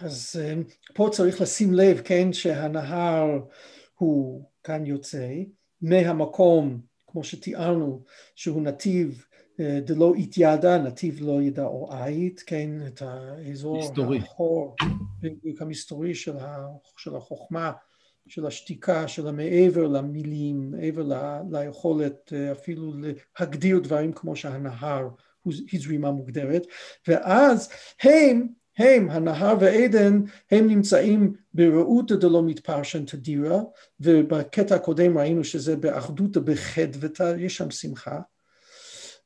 אז 0.00 0.36
אה, 0.40 0.54
פה 0.94 1.08
צריך 1.12 1.40
לשים 1.40 1.74
לב, 1.74 2.00
כן, 2.00 2.32
שהנהר 2.32 3.26
הוא 3.94 4.44
כאן 4.64 4.86
יוצא, 4.86 5.28
מהמקום, 5.82 6.80
כמו 7.06 7.24
שתיארנו, 7.24 8.04
שהוא 8.34 8.62
נתיב 8.62 9.24
דלא 9.60 10.14
התיידע, 10.14 10.78
נתיב 10.78 11.18
לא 11.20 11.42
ידע 11.42 11.64
או 11.64 11.92
עית, 11.92 12.42
כן, 12.46 12.70
את 12.86 13.02
האזור 13.02 13.76
היסטורי. 13.76 14.18
החור, 14.18 14.76
בדיוק 15.20 15.62
המסתורי 15.62 16.14
של, 16.14 16.36
ה, 16.36 16.66
של 16.96 17.16
החוכמה, 17.16 17.72
של 18.28 18.46
השתיקה, 18.46 19.08
של 19.08 19.28
המעבר 19.28 19.86
למילים, 19.86 20.70
מעבר 20.70 21.02
ל, 21.02 21.40
ליכולת 21.50 22.32
אה, 22.32 22.52
אפילו 22.52 22.92
להגדיר 23.40 23.78
דברים 23.78 24.12
כמו 24.12 24.36
שהנהר 24.36 25.08
היא 25.44 25.80
זרימה 25.80 26.10
מוגדרת, 26.10 26.66
ואז 27.08 27.68
הם 28.02 28.48
הם, 28.78 29.10
הנהר 29.10 29.56
ועדן, 29.60 30.20
הם 30.50 30.66
נמצאים 30.66 31.32
ברעות 31.54 32.12
דלא 32.12 32.42
מתפרשן 32.42 33.04
תדירה, 33.04 33.60
ובקטע 34.00 34.74
הקודם 34.74 35.18
ראינו 35.18 35.44
שזה 35.44 35.76
באחדות 35.76 36.36
בחדוותה, 36.36 37.34
יש 37.38 37.56
שם 37.56 37.70
שמחה, 37.70 38.20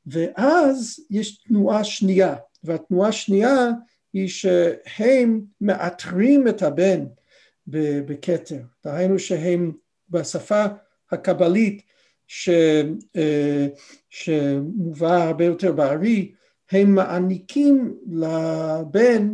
ואז 0.05 0.99
יש 1.09 1.43
תנועה 1.43 1.83
שנייה, 1.83 2.35
והתנועה 2.63 3.09
השנייה 3.09 3.71
היא 4.13 4.27
שהם 4.27 5.41
מאתרים 5.61 6.47
את 6.47 6.61
הבן 6.61 7.05
בכתר, 7.67 8.61
דהיינו 8.85 9.19
שהם 9.19 9.71
בשפה 10.09 10.65
הקבלית 11.11 11.81
ש, 12.27 12.49
אה, 13.15 13.67
שמובא 14.09 15.23
הרבה 15.23 15.45
יותר 15.45 15.71
בארי, 15.71 16.31
הם 16.71 16.95
מעניקים 16.95 17.97
לבן 18.11 19.29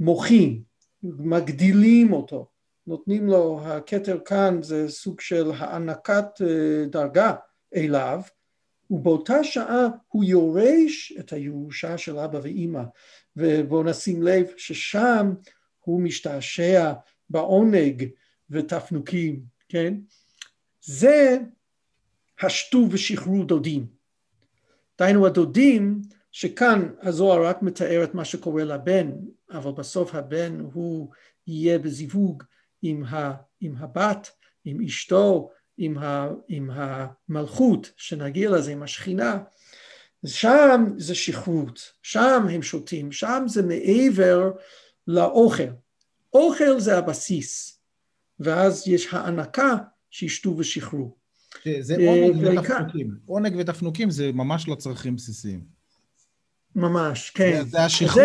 מוחין, 0.00 0.62
מגדילים 1.02 2.12
אותו, 2.12 2.46
נותנים 2.86 3.26
לו, 3.26 3.60
הכתר 3.64 4.18
כאן 4.24 4.62
זה 4.62 4.88
סוג 4.88 5.20
של 5.20 5.50
הענקת 5.56 6.26
אה, 6.40 6.86
דרגה 6.86 7.34
אליו, 7.74 8.20
ובאותה 8.90 9.44
שעה 9.44 9.88
הוא 10.08 10.24
יורש 10.24 11.12
את 11.18 11.32
הירושה 11.32 11.98
של 11.98 12.18
אבא 12.18 12.38
ואימא, 12.42 12.82
ובואו 13.36 13.82
נשים 13.82 14.22
לב 14.22 14.46
ששם 14.56 15.34
הוא 15.80 16.00
משתעשע 16.00 16.92
בעונג 17.30 18.08
ותפנוקים, 18.50 19.42
כן? 19.68 19.94
זה 20.80 21.38
השתו 22.42 22.78
ושחררו 22.90 23.44
דודים. 23.44 23.86
דהיינו 24.98 25.26
הדודים 25.26 26.02
שכאן 26.32 26.88
הזוהר 27.02 27.46
רק 27.46 27.62
מתאר 27.62 28.04
את 28.04 28.14
מה 28.14 28.24
שקורה 28.24 28.64
לבן, 28.64 29.10
אבל 29.50 29.72
בסוף 29.72 30.14
הבן 30.14 30.60
הוא 30.72 31.10
יהיה 31.46 31.78
בזיווג 31.78 32.42
עם, 32.82 33.04
ה, 33.04 33.34
עם 33.60 33.76
הבת, 33.76 34.30
עם 34.64 34.80
אשתו, 34.80 35.50
עם, 35.78 35.98
ה, 35.98 36.28
עם 36.48 36.70
המלכות, 36.72 37.92
שנגיע 37.96 38.50
לזה, 38.50 38.72
עם 38.72 38.82
השכינה, 38.82 39.38
שם 40.26 40.84
זה 40.96 41.14
שכרות, 41.14 41.92
שם 42.02 42.46
הם 42.50 42.62
שותים, 42.62 43.12
שם 43.12 43.44
זה 43.46 43.62
מעבר 43.62 44.50
לאוכל. 45.06 45.68
אוכל 46.32 46.80
זה 46.80 46.98
הבסיס, 46.98 47.80
ואז 48.40 48.88
יש 48.88 49.14
הענקה 49.14 49.76
שישתו 50.10 50.56
ושחרו. 50.58 51.16
זה 51.80 51.96
עונג 51.96 52.36
ותפנוקים. 52.36 53.18
עונג 53.26 53.56
ותפנוקים 53.58 54.10
זה 54.10 54.32
ממש 54.32 54.68
לא 54.68 54.74
צרכים 54.74 55.16
בסיסיים. 55.16 55.64
ממש, 56.74 57.30
כן. 57.30 57.64
זה, 57.66 57.84
השחרור. 57.84 58.24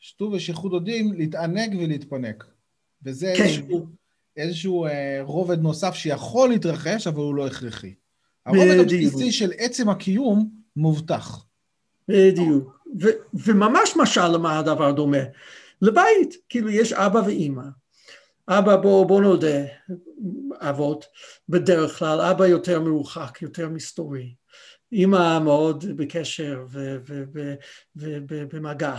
שתו 0.00 0.24
ושחרור 0.24 0.70
דודים 0.70 1.12
להתענג 1.12 1.76
ולהתפנק. 1.80 2.44
וזה 3.02 3.32
כן. 3.36 3.44
איזשהו, 3.44 3.86
איזשהו 4.38 4.86
אה, 4.86 5.20
רובד 5.22 5.58
נוסף 5.58 5.94
שיכול 5.94 6.48
להתרחש, 6.48 7.06
אבל 7.06 7.18
הוא 7.18 7.34
לא 7.34 7.46
הכרחי. 7.46 7.94
הרובד 8.46 8.76
הבסיסי 8.80 9.32
של 9.32 9.52
עצם 9.58 9.88
הקיום 9.88 10.50
מובטח. 10.76 11.44
בדיוק. 12.08 12.78
ו- 13.00 13.38
וממש 13.46 13.96
משל 13.96 14.28
למה 14.28 14.58
הדבר 14.58 14.92
דומה. 14.92 15.18
לבית, 15.82 16.36
כאילו 16.48 16.70
יש 16.70 16.92
אבא 16.92 17.18
ואימא. 17.26 17.62
אבא, 18.48 18.76
בוא, 18.76 19.06
בוא 19.06 19.22
נודה, 19.22 19.64
אבות, 20.52 21.06
בדרך 21.48 21.98
כלל, 21.98 22.20
אבא 22.20 22.46
יותר 22.46 22.80
מרוחק, 22.80 23.38
יותר 23.42 23.68
מסתורי. 23.68 24.34
אימא 24.92 25.38
מאוד 25.38 25.84
בקשר 25.96 26.66
ובמגע. 27.96 28.96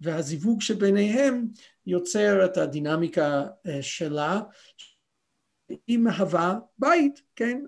והזיווג 0.00 0.60
שביניהם 0.60 1.46
יוצר 1.86 2.44
את 2.44 2.56
הדינמיקה 2.56 3.44
אה, 3.66 3.82
שלה, 3.82 4.40
היא 5.86 5.98
מהווה 5.98 6.58
בית, 6.78 7.22
כן? 7.36 7.60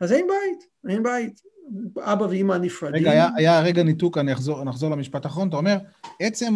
אז 0.00 0.12
אין 0.12 0.26
בית, 0.26 0.90
אין 0.90 1.02
בית. 1.02 1.40
אבא 2.00 2.22
ואימא 2.22 2.54
נפרדים. 2.54 3.00
רגע, 3.00 3.10
היה, 3.10 3.28
היה 3.36 3.60
רגע 3.60 3.82
ניתוק, 3.82 4.18
אני 4.18 4.32
אחזור, 4.32 4.64
נחזור 4.64 4.90
למשפט 4.90 5.24
האחרון. 5.24 5.48
אתה 5.48 5.56
אומר, 5.56 5.76
עצם 6.20 6.54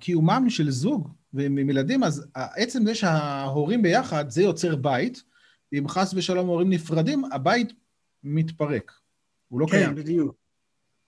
קיומם 0.00 0.44
של 0.48 0.70
זוג 0.70 1.08
ועם 1.32 1.70
ילדים, 1.70 2.04
אז 2.04 2.26
עצם 2.34 2.86
זה 2.86 2.94
שההורים 2.94 3.82
ביחד, 3.82 4.30
זה 4.30 4.42
יוצר 4.42 4.76
בית, 4.76 5.22
ואם 5.74 5.88
חס 5.88 6.14
ושלום 6.14 6.46
הורים 6.46 6.70
נפרדים, 6.70 7.24
הבית 7.32 7.72
מתפרק. 8.24 8.92
הוא 9.48 9.60
לא 9.60 9.66
כן, 9.66 9.72
קיים. 9.72 9.88
כן, 9.88 9.94
בדיוק. 9.94 10.34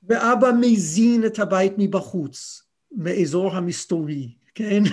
ואבא 0.03 0.51
מזין 0.61 1.27
את 1.27 1.39
הבית 1.39 1.73
מבחוץ, 1.79 2.63
מאזור 2.93 3.57
המסתורי, 3.57 4.35
כן? 4.55 4.83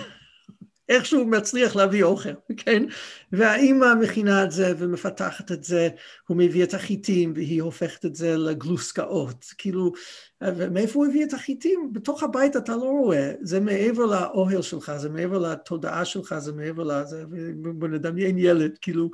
איכשהו 0.90 1.26
מצליח 1.26 1.76
להביא 1.76 2.04
אוכל, 2.04 2.34
כן? 2.58 2.84
והאימא 3.32 3.96
מכינה 3.96 4.44
את 4.44 4.52
זה 4.52 4.74
ומפתחת 4.78 5.52
את 5.52 5.64
זה, 5.64 5.90
הוא 6.28 6.38
מביא 6.38 6.64
את 6.64 6.74
החיטים 6.74 7.34
והיא 7.36 7.62
הופכת 7.62 8.06
את 8.06 8.16
זה 8.16 8.38
לגלוסקאות, 8.38 9.46
כאילו, 9.58 9.94
ומאיפה 10.42 11.00
הוא 11.00 11.06
הביא 11.06 11.26
את 11.26 11.34
החיטים? 11.34 11.90
בתוך 11.94 12.24
הבית 12.24 12.56
אתה 12.56 12.76
לא 12.76 12.84
רואה, 12.84 13.32
זה 13.42 13.60
מעבר 13.60 14.06
לאוהל 14.06 14.62
שלך, 14.62 14.92
זה 14.98 15.10
מעבר 15.10 15.38
לתודעה 15.38 16.06
שלך, 16.06 16.36
זה 16.38 16.54
מעבר 16.54 16.84
לזה, 16.84 17.24
בוא 17.56 17.88
נדמיין 17.88 18.38
ילד, 18.38 18.78
כאילו, 18.82 19.10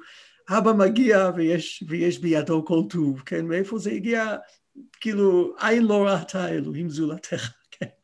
אבא 0.50 0.74
מגיע 0.74 1.32
ויש, 1.36 1.84
ויש 1.88 2.20
בידו 2.20 2.66
כל 2.66 2.82
טוב, 2.90 3.20
כן? 3.26 3.46
מאיפה 3.46 3.78
זה 3.78 3.92
הגיע? 3.92 4.36
כאילו, 5.02 5.56
עין 5.60 5.84
לא 5.84 6.08
ראתה 6.08 6.50
אלוהים 6.50 6.90
זולתך. 6.90 7.52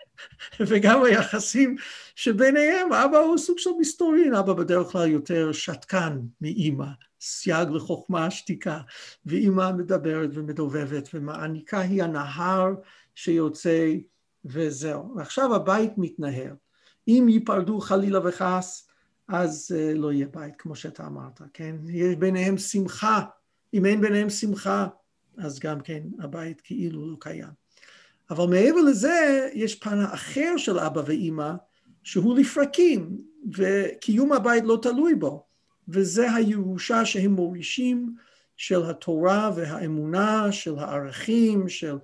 וגם 0.68 1.04
היחסים 1.04 1.76
שביניהם, 2.16 2.94
אבא 2.94 3.18
הוא 3.18 3.38
סוג 3.38 3.60
של 3.60 3.70
מסתורין, 3.80 4.36
אבא 4.36 4.54
בדרך 4.54 4.88
כלל 4.88 5.08
יותר 5.08 5.52
שתקן 5.52 6.20
מאימא, 6.42 6.88
סייג 7.22 7.70
לחוכמה 7.70 8.32
שתיקה, 8.32 8.80
ואימא 9.26 9.72
מדברת 9.72 10.30
ומדובבת, 10.34 11.10
ומעניקה 11.14 11.80
היא 11.80 12.04
הנהר 12.04 12.74
שיוצא 13.16 13.94
וזהו. 14.46 15.14
ועכשיו 15.16 15.56
הבית 15.56 15.92
מתנהל. 15.98 16.56
אם 17.08 17.26
ייפרדו 17.30 17.80
חלילה 17.80 18.20
וחס, 18.24 18.85
אז 19.28 19.76
uh, 19.76 19.98
לא 19.98 20.12
יהיה 20.12 20.28
בית, 20.28 20.54
כמו 20.58 20.76
שאתה 20.76 21.08
אמרת, 21.08 21.42
כן? 21.54 21.76
יש 21.88 22.16
ביניהם 22.16 22.58
שמחה, 22.58 23.22
אם 23.74 23.86
אין 23.86 24.02
ביניהם 24.02 24.30
שמחה, 24.30 24.88
אז 25.38 25.60
גם 25.60 25.82
כן 25.82 26.04
הבית 26.20 26.62
כאילו 26.62 27.12
לא 27.12 27.18
קיים. 27.20 27.66
אבל 28.30 28.46
מעבר 28.48 28.82
לזה, 28.82 29.50
יש 29.54 29.76
פן 29.76 30.00
האחר 30.00 30.58
של 30.58 30.80
אבא 30.80 31.02
ואימא, 31.06 31.52
שהוא 32.04 32.38
לפרקים, 32.38 33.18
וקיום 33.54 34.34
הבית 34.34 34.64
לא 34.64 34.80
תלוי 34.82 35.16
בו. 35.16 35.46
וזה 35.88 36.32
הירושה 36.32 37.06
שהם 37.06 37.32
מורישים 37.32 38.16
של 38.58 38.90
התורה 38.90 39.52
והאמונה, 39.56 40.52
של 40.52 40.80
הערכים, 40.80 41.70
של, 41.70 41.98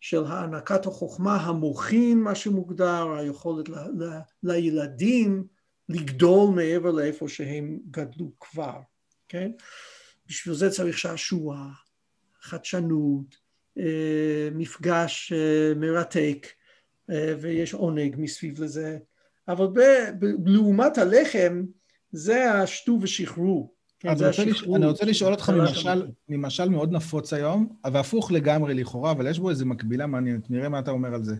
של 0.00 0.24
הענקת 0.24 0.86
החוכמה, 0.86 1.36
המוחין, 1.36 2.20
מה 2.20 2.34
שמוגדר, 2.34 3.12
היכולת 3.12 3.68
ל, 3.68 3.74
ל, 3.74 4.18
לילדים 4.42 5.44
לגדול 5.88 6.54
מעבר 6.54 6.90
לאיפה 6.90 7.28
שהם 7.28 7.78
גדלו 7.90 8.30
כבר, 8.40 8.80
כן? 9.28 9.50
בשביל 10.26 10.54
זה 10.54 10.70
צריך 10.70 10.98
שעשוע, 10.98 11.68
חדשנות, 12.40 13.36
אה, 13.78 14.48
מפגש 14.52 15.32
אה, 15.32 15.74
מרתק 15.76 16.46
אה, 17.10 17.34
ויש 17.40 17.74
עונג 17.74 18.14
מסביב 18.18 18.62
לזה, 18.62 18.98
אבל 19.48 19.66
לעומת 20.44 20.98
הלחם 20.98 21.62
זה 22.12 22.52
השתו 22.52 22.98
ושחררו. 23.02 23.74
כן, 24.00 24.08
אני 24.08 24.26
רוצה, 24.26 24.42
אני 24.76 24.86
רוצה 24.86 25.04
לשאול 25.04 25.32
אותך 25.32 25.50
ממשל, 25.50 26.06
ממשל 26.28 26.68
מאוד 26.68 26.92
נפוץ 26.92 27.32
היום, 27.32 27.76
והפוך 27.92 28.32
לגמרי 28.32 28.74
לכאורה, 28.74 29.10
אבל 29.10 29.26
יש 29.26 29.38
בו 29.38 29.50
איזו 29.50 29.66
מקבילה 29.66 30.06
מעניינת, 30.06 30.50
נראה 30.50 30.68
מה 30.68 30.78
אתה 30.78 30.90
אומר 30.90 31.14
על 31.14 31.24
זה. 31.24 31.34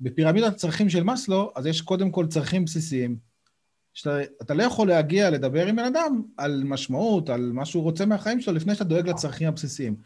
בפירמידת 0.00 0.52
הצרכים 0.52 0.88
של 0.88 1.02
מאסלו, 1.02 1.52
אז 1.56 1.66
יש 1.66 1.80
קודם 1.80 2.10
כל 2.10 2.26
צרכים 2.26 2.64
בסיסיים. 2.64 3.16
שאתה 3.92 4.54
לא 4.54 4.62
יכול 4.62 4.88
להגיע 4.88 5.30
לדבר 5.30 5.66
עם 5.66 5.76
בן 5.76 5.84
אדם 5.84 6.22
על 6.36 6.62
משמעות, 6.64 7.30
על 7.30 7.52
מה 7.52 7.64
שהוא 7.64 7.82
רוצה 7.82 8.06
מהחיים 8.06 8.40
שלו, 8.40 8.54
לפני 8.54 8.74
שאתה 8.74 8.84
דואג 8.84 9.08
לצרכים 9.08 9.48
הבסיסיים. 9.48 9.96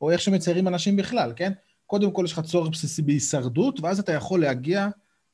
או 0.00 0.10
איך 0.10 0.20
שמציירים 0.20 0.68
אנשים 0.68 0.96
בכלל, 0.96 1.32
כן? 1.36 1.52
קודם 1.86 2.10
כל 2.10 2.22
יש 2.24 2.32
לך 2.32 2.40
צורך 2.40 2.68
בסיסי 2.68 3.02
בהישרדות, 3.02 3.80
ואז 3.80 3.98
אתה 3.98 4.12
יכול 4.12 4.40
להגיע 4.40 4.88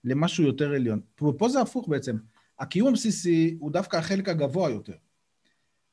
למשהו 0.05 0.45
יותר 0.45 0.75
עליון. 0.75 1.01
ופה 1.23 1.49
זה 1.49 1.61
הפוך 1.61 1.89
בעצם. 1.89 2.17
הקיום 2.59 2.89
הבסיסי 2.89 3.57
הוא 3.61 3.71
דווקא 3.71 3.97
החלק 3.97 4.29
הגבוה 4.29 4.71
יותר. 4.71 4.95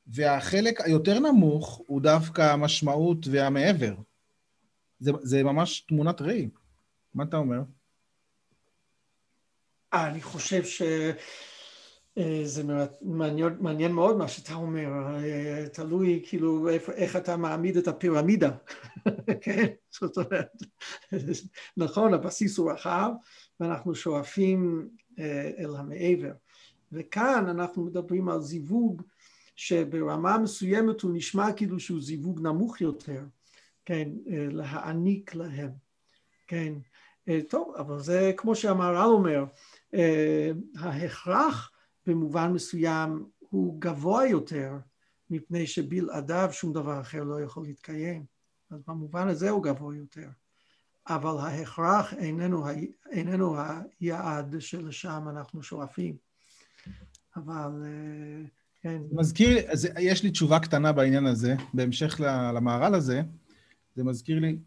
והחלק 0.07 0.81
היותר 0.81 1.19
נמוך 1.19 1.81
הוא 1.88 2.01
דווקא 2.01 2.41
המשמעות 2.41 3.27
והמעבר. 3.31 3.93
זה, 4.99 5.12
זה 5.21 5.43
ממש 5.43 5.79
תמונת 5.79 6.21
ראי. 6.21 6.49
מה 7.17 7.23
אתה 7.23 7.38
אומר? 7.38 7.62
אני 9.93 10.21
חושב 10.21 10.63
ש... 10.63 10.82
אה, 12.17 12.43
מעניין, 13.01 13.58
מעניין 13.60 13.91
מאוד 13.91 14.17
מה 14.17 14.27
שאתה 14.27 14.53
אומר, 14.53 14.88
אה, 15.15 15.65
תלוי 15.73 16.23
כאילו 16.27 16.69
איך, 16.69 16.89
איך 16.89 17.15
אתה 17.15 17.38
מעמיד 17.38 17.77
את 17.77 17.88
הפירמידה, 17.88 18.51
כן? 19.41 19.65
זאת 19.91 20.17
אומרת, 20.17 20.51
נכון, 21.77 22.13
הבסיס 22.13 22.58
הוא 22.58 22.71
רחב 22.71 23.12
ואנחנו 23.60 23.95
שואפים 23.95 24.89
אה, 25.19 25.51
אל 25.58 25.75
המעבר. 25.75 26.32
וכאן 26.91 27.45
אנחנו 27.49 27.84
מדברים 27.86 28.30
על 28.30 28.41
זיווג 28.41 29.01
שברמה 29.56 30.38
מסוימת 30.38 31.01
הוא 31.01 31.12
נשמע 31.13 31.53
כאילו 31.53 31.80
שהוא 31.80 32.01
זיווג 32.01 32.41
נמוך 32.41 32.82
יותר, 32.82 33.23
כן, 33.86 34.10
להעניק 34.27 35.36
להם, 35.36 35.69
כן. 36.47 36.73
טוב, 37.49 37.75
אבל 37.77 37.99
זה 37.99 38.31
כמו 38.37 38.55
שהמהר"ל 38.55 39.09
אומר, 39.09 39.45
ההכרח 40.79 41.71
במובן 42.05 42.51
מסוים 42.51 43.25
הוא 43.39 43.81
גבוה 43.81 44.27
יותר, 44.27 44.77
מפני 45.29 45.67
שבלעדיו 45.67 46.49
שום 46.51 46.73
דבר 46.73 47.01
אחר 47.01 47.23
לא 47.23 47.41
יכול 47.41 47.63
להתקיים. 47.63 48.25
אז 48.69 48.81
במובן 48.87 49.27
הזה 49.27 49.49
הוא 49.49 49.63
גבוה 49.63 49.95
יותר. 49.95 50.27
אבל 51.07 51.37
ההכרח 51.39 52.13
איננו, 52.13 52.65
איננו 53.11 53.55
היעד 53.99 54.55
שלשם 54.59 55.27
אנחנו 55.29 55.63
שואפים. 55.63 56.15
אבל 57.35 57.83
אה, 57.85 58.45
כן. 58.81 59.01
מזכיר, 59.11 59.57
יש 59.99 60.23
לי 60.23 60.31
תשובה 60.31 60.59
קטנה 60.59 60.91
בעניין 60.91 61.25
הזה, 61.25 61.55
בהמשך 61.73 62.21
למהר"ל 62.53 62.95
הזה, 62.95 63.21
זה 63.95 64.03
מזכיר 64.03 64.39
לי 64.39 64.57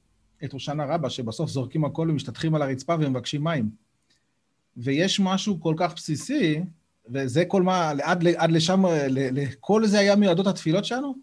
את 0.45 0.53
הושענא 0.53 0.83
רבה, 0.83 1.11
שבסוף 1.11 1.51
זורקים 1.51 1.85
הכל 1.85 2.11
ומשתטחים 2.11 2.55
על 2.55 2.63
הרצפה 2.63 2.95
ומבקשים 3.01 3.45
מים. 3.45 3.71
ויש 4.77 5.21
משהו 5.21 5.61
כל 5.61 5.75
כך 5.77 5.95
בסיסי, 5.95 6.61
וזה 7.09 7.45
כל 7.45 7.63
מה, 7.63 7.91
עד, 8.03 8.27
עד 8.37 8.51
לשם, 8.51 8.83
כל 9.61 9.87
זה 9.87 9.99
היה 9.99 10.17
מיועדות 10.17 10.47
התפילות 10.47 10.85
שלנו? 10.85 11.15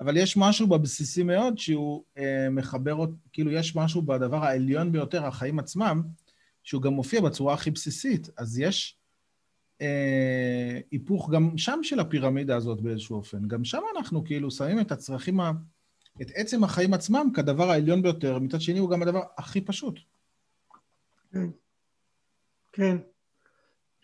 אבל 0.00 0.16
יש 0.16 0.36
משהו 0.36 0.66
בבסיסי 0.66 1.22
מאוד 1.22 1.58
שהוא 1.58 2.02
אה, 2.18 2.50
מחבר, 2.50 3.04
כאילו 3.32 3.50
יש 3.50 3.76
משהו 3.76 4.02
בדבר 4.02 4.44
העליון 4.44 4.92
ביותר, 4.92 5.26
החיים 5.26 5.58
עצמם, 5.58 6.02
שהוא 6.62 6.82
גם 6.82 6.92
מופיע 6.92 7.20
בצורה 7.20 7.54
הכי 7.54 7.70
בסיסית. 7.70 8.30
אז 8.36 8.58
יש 8.58 8.96
אה, 9.80 10.80
היפוך 10.90 11.30
גם 11.30 11.58
שם 11.58 11.78
של 11.82 12.00
הפירמידה 12.00 12.56
הזאת 12.56 12.80
באיזשהו 12.80 13.16
אופן. 13.16 13.48
גם 13.48 13.64
שם 13.64 13.80
אנחנו 13.96 14.24
כאילו 14.24 14.50
שמים 14.50 14.80
את 14.80 14.92
הצרכים, 14.92 15.40
ה... 15.40 15.52
את 16.22 16.26
עצם 16.34 16.64
החיים 16.64 16.94
עצמם 16.94 17.26
כדבר 17.34 17.70
העליון 17.70 18.02
ביותר, 18.02 18.38
מצד 18.38 18.60
שני 18.60 18.78
הוא 18.78 18.90
גם 18.90 19.02
הדבר 19.02 19.22
הכי 19.38 19.60
פשוט. 19.60 19.98
כן. 21.32 21.46
כן. 22.72 22.96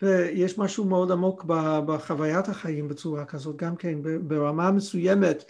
ויש 0.03 0.59
משהו 0.59 0.85
מאוד 0.85 1.11
עמוק 1.11 1.45
בחוויית 1.87 2.49
החיים 2.49 2.89
בצורה 2.89 3.25
כזאת, 3.25 3.57
גם 3.57 3.77
כן 3.77 3.99
ברמה 4.29 4.71
מסוימת, 4.71 5.45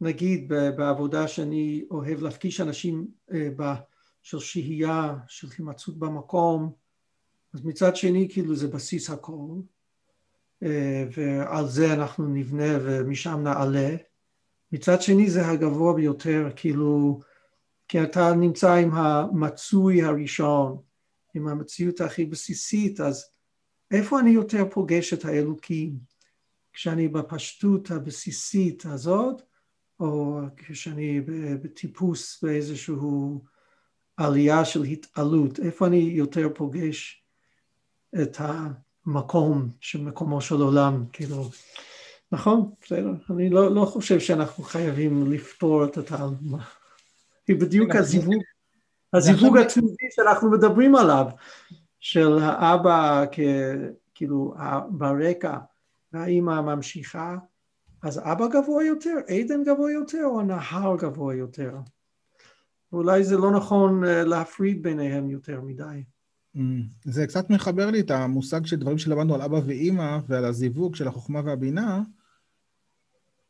נגיד 0.00 0.52
בעבודה 0.76 1.28
שאני 1.28 1.84
אוהב 1.90 2.22
להפגיש 2.22 2.60
אנשים 2.60 3.06
אה, 3.32 3.74
של 4.22 4.38
שהייה, 4.38 5.16
של 5.26 5.48
הימצאות 5.58 5.98
במקום, 5.98 6.72
אז 7.54 7.64
מצד 7.64 7.96
שני 7.96 8.28
כאילו 8.30 8.56
זה 8.56 8.68
בסיס 8.68 9.10
הכל, 9.10 9.48
אה, 10.62 11.04
ועל 11.16 11.68
זה 11.68 11.94
אנחנו 11.94 12.28
נבנה 12.28 12.78
ומשם 12.82 13.40
נעלה. 13.42 13.96
מצד 14.72 15.02
שני 15.02 15.30
זה 15.30 15.48
הגבוה 15.48 15.94
ביותר, 15.94 16.48
כאילו, 16.56 17.20
כי 17.88 18.02
אתה 18.02 18.34
נמצא 18.34 18.74
עם 18.74 18.94
המצוי 18.94 20.02
הראשון, 20.02 20.76
עם 21.34 21.48
המציאות 21.48 22.00
הכי 22.00 22.24
בסיסית, 22.24 23.00
אז 23.00 23.24
איפה 23.90 24.20
אני 24.20 24.30
יותר 24.30 24.64
פוגש 24.70 25.12
את 25.12 25.24
האלוקים? 25.24 25.98
כשאני 26.72 27.08
בפשטות 27.08 27.90
הבסיסית 27.90 28.86
הזאת, 28.86 29.42
או 30.00 30.40
כשאני 30.56 31.20
בטיפוס 31.62 32.42
באיזשהו 32.42 33.44
עלייה 34.16 34.64
של 34.64 34.82
התעלות, 34.82 35.60
איפה 35.60 35.86
אני 35.86 35.96
יותר 35.96 36.48
פוגש 36.54 37.24
את 38.22 38.36
המקום, 38.38 39.68
שמקומו 39.80 40.40
של 40.40 40.54
עולם, 40.54 41.04
כאילו, 41.12 41.50
נכון, 42.32 42.70
בסדר, 42.82 43.12
אני 43.30 43.50
לא, 43.50 43.74
לא 43.74 43.84
חושב 43.84 44.20
שאנחנו 44.20 44.64
חייבים 44.64 45.32
לפתור 45.32 45.84
את 45.84 45.96
התעלמה, 45.96 46.64
היא 47.48 47.60
בדיוק 47.60 47.94
הזיווג, 47.94 48.42
הזיווג 49.12 49.56
הטבעי 49.56 50.08
שאנחנו 50.10 50.50
מדברים 50.50 50.94
עליו, 50.94 51.26
של 52.00 52.38
האבא 52.38 53.24
כאילו 54.14 54.54
ברקע 54.90 55.58
והאימא 56.12 56.60
ממשיכה, 56.60 57.36
אז 58.02 58.18
אבא 58.18 58.46
גבוה 58.46 58.84
יותר, 58.84 59.14
עדן 59.28 59.64
גבוה 59.64 59.92
יותר 59.92 60.24
או 60.24 60.40
הנהר 60.40 60.96
גבוה 60.96 61.34
יותר? 61.34 61.76
אולי 62.92 63.24
זה 63.24 63.36
לא 63.36 63.50
נכון 63.50 64.04
אה, 64.04 64.24
להפריד 64.24 64.82
ביניהם 64.82 65.30
יותר 65.30 65.60
מדי. 65.60 66.02
Mm, 66.56 66.60
זה 67.04 67.26
קצת 67.26 67.50
מחבר 67.50 67.90
לי 67.90 68.00
את 68.00 68.10
המושג 68.10 68.66
של 68.66 68.76
דברים 68.76 68.98
שלמדנו 68.98 69.34
על 69.34 69.42
אבא 69.42 69.60
ואימא 69.66 70.18
ועל 70.28 70.44
הזיווג 70.44 70.94
של 70.94 71.08
החוכמה 71.08 71.40
והבינה, 71.44 72.02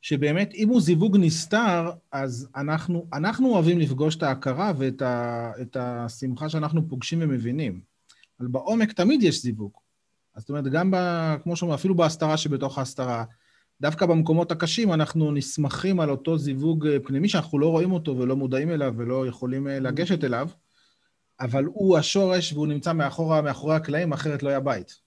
שבאמת 0.00 0.54
אם 0.54 0.68
הוא 0.68 0.80
זיווג 0.80 1.16
נסתר, 1.20 1.90
אז 2.12 2.48
אנחנו, 2.56 3.06
אנחנו 3.12 3.48
אוהבים 3.48 3.78
לפגוש 3.78 4.16
את 4.16 4.22
ההכרה 4.22 4.72
ואת 4.78 5.02
ה, 5.02 5.52
את 5.62 5.76
השמחה 5.80 6.48
שאנחנו 6.48 6.88
פוגשים 6.88 7.18
ומבינים. 7.22 7.80
אבל 8.40 8.48
בעומק 8.48 8.92
תמיד 8.92 9.22
יש 9.22 9.42
זיווג. 9.42 9.72
אז 10.34 10.42
זאת 10.42 10.48
אומרת, 10.48 10.64
גם 10.64 10.90
ב, 10.90 10.96
כמו 11.42 11.56
שאומרים, 11.56 11.78
אפילו 11.78 11.94
בהסתרה 11.94 12.36
שבתוך 12.36 12.78
ההסתרה, 12.78 13.24
דווקא 13.80 14.06
במקומות 14.06 14.52
הקשים 14.52 14.92
אנחנו 14.92 15.32
נסמכים 15.32 16.00
על 16.00 16.10
אותו 16.10 16.38
זיווג 16.38 16.88
פנימי 17.04 17.28
שאנחנו 17.28 17.58
לא 17.58 17.70
רואים 17.70 17.92
אותו 17.92 18.18
ולא 18.18 18.36
מודעים 18.36 18.70
אליו 18.70 18.94
ולא 18.96 19.26
יכולים 19.26 19.68
אה, 19.68 19.80
לגשת 19.80 20.24
אליו, 20.24 20.48
אבל 21.40 21.64
הוא 21.64 21.98
השורש 21.98 22.52
והוא 22.52 22.66
נמצא 22.66 22.92
מאחורה, 22.92 23.42
מאחורי 23.42 23.74
הקלעים, 23.74 24.12
אחרת 24.12 24.42
לא 24.42 24.48
היה 24.48 24.60
בית. 24.60 25.00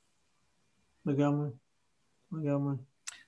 לגמרי, 1.05 1.49
לגמרי. 2.31 2.75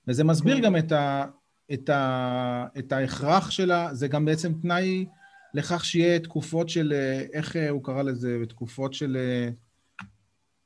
וזה 0.08 0.24
מסביר 0.24 0.56
כן. 0.56 0.62
גם 0.62 0.76
את, 0.76 0.92
ה, 0.92 1.24
את, 1.72 1.88
ה, 1.88 2.66
את 2.78 2.92
ההכרח 2.92 3.50
שלה, 3.50 3.94
זה 3.94 4.08
גם 4.08 4.24
בעצם 4.24 4.52
תנאי 4.62 5.06
לכך 5.54 5.84
שיהיה 5.84 6.18
תקופות 6.18 6.68
של, 6.68 6.92
אה, 6.92 7.26
איך 7.32 7.56
הוא 7.70 7.84
קרא 7.84 8.02
לזה, 8.02 8.38
תקופות 8.48 8.94
של... 8.94 9.16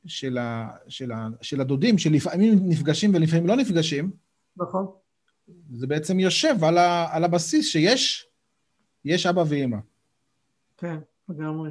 של, 0.07 0.39
ה, 0.39 0.69
של, 0.89 1.13
ה, 1.13 1.29
של 1.43 1.61
הדודים, 1.61 1.99
שלפעמים 1.99 2.59
נפגשים 2.63 3.15
ולפעמים 3.15 3.47
לא 3.47 3.57
נפגשים, 3.57 4.11
נכון. 4.57 4.87
זה 5.71 5.87
בעצם 5.87 6.21
יושב 6.21 6.65
על, 6.65 6.79
ה, 6.79 7.09
על 7.17 7.25
הבסיס 7.25 7.67
שיש 7.69 8.29
יש 9.05 9.27
אבא 9.27 9.45
ואימא. 9.49 9.77
כן, 10.77 10.99
לגמרי. 11.29 11.71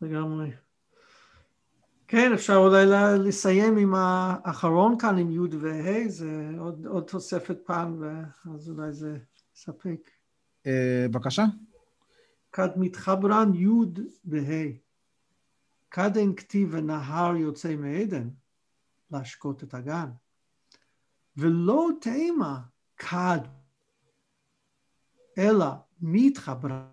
לגמרי. 0.00 0.50
כן, 2.16 2.32
אפשר 2.32 2.56
אולי 2.56 2.86
לסיים 3.28 3.76
עם 3.76 3.94
האחרון 3.94 4.98
כאן, 4.98 5.18
עם 5.18 5.30
י' 5.30 5.56
וה', 5.56 6.08
זה 6.08 6.50
עוד, 6.58 6.86
עוד 6.86 7.04
תוספת 7.04 7.58
פעם, 7.64 8.02
אז 8.54 8.68
אולי 8.68 8.92
זה 8.92 9.18
יספק. 9.56 10.10
אה, 10.66 11.06
בבקשה. 11.10 11.42
כד 12.52 12.68
מתחברן 12.76 13.54
י' 13.54 13.68
וה'. 14.24 14.70
כד 15.90 16.16
אין 16.16 16.34
כתיב 16.36 16.68
ונהר 16.72 17.36
יוצא 17.36 17.76
מעדן, 17.76 18.28
להשקות 19.10 19.64
את 19.64 19.74
הגן. 19.74 20.10
ולא 21.36 21.88
תימה 22.00 22.60
כד, 22.96 23.40
אלא 25.38 25.66
מתחברה. 26.00 26.88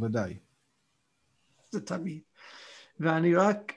ודאי. 0.00 0.38
זה 1.70 1.80
תמיד. 1.80 2.20
ואני 3.00 3.34
רק 3.34 3.72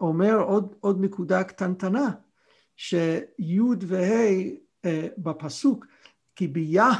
אומר 0.00 0.40
עוד, 0.40 0.74
עוד 0.80 1.00
נקודה 1.00 1.44
קטנטנה, 1.44 2.10
שי' 2.76 3.20
וה' 3.80 4.34
אה, 4.84 5.08
בפסוק, 5.18 5.86
כי 6.36 6.48
ביה 6.48 6.90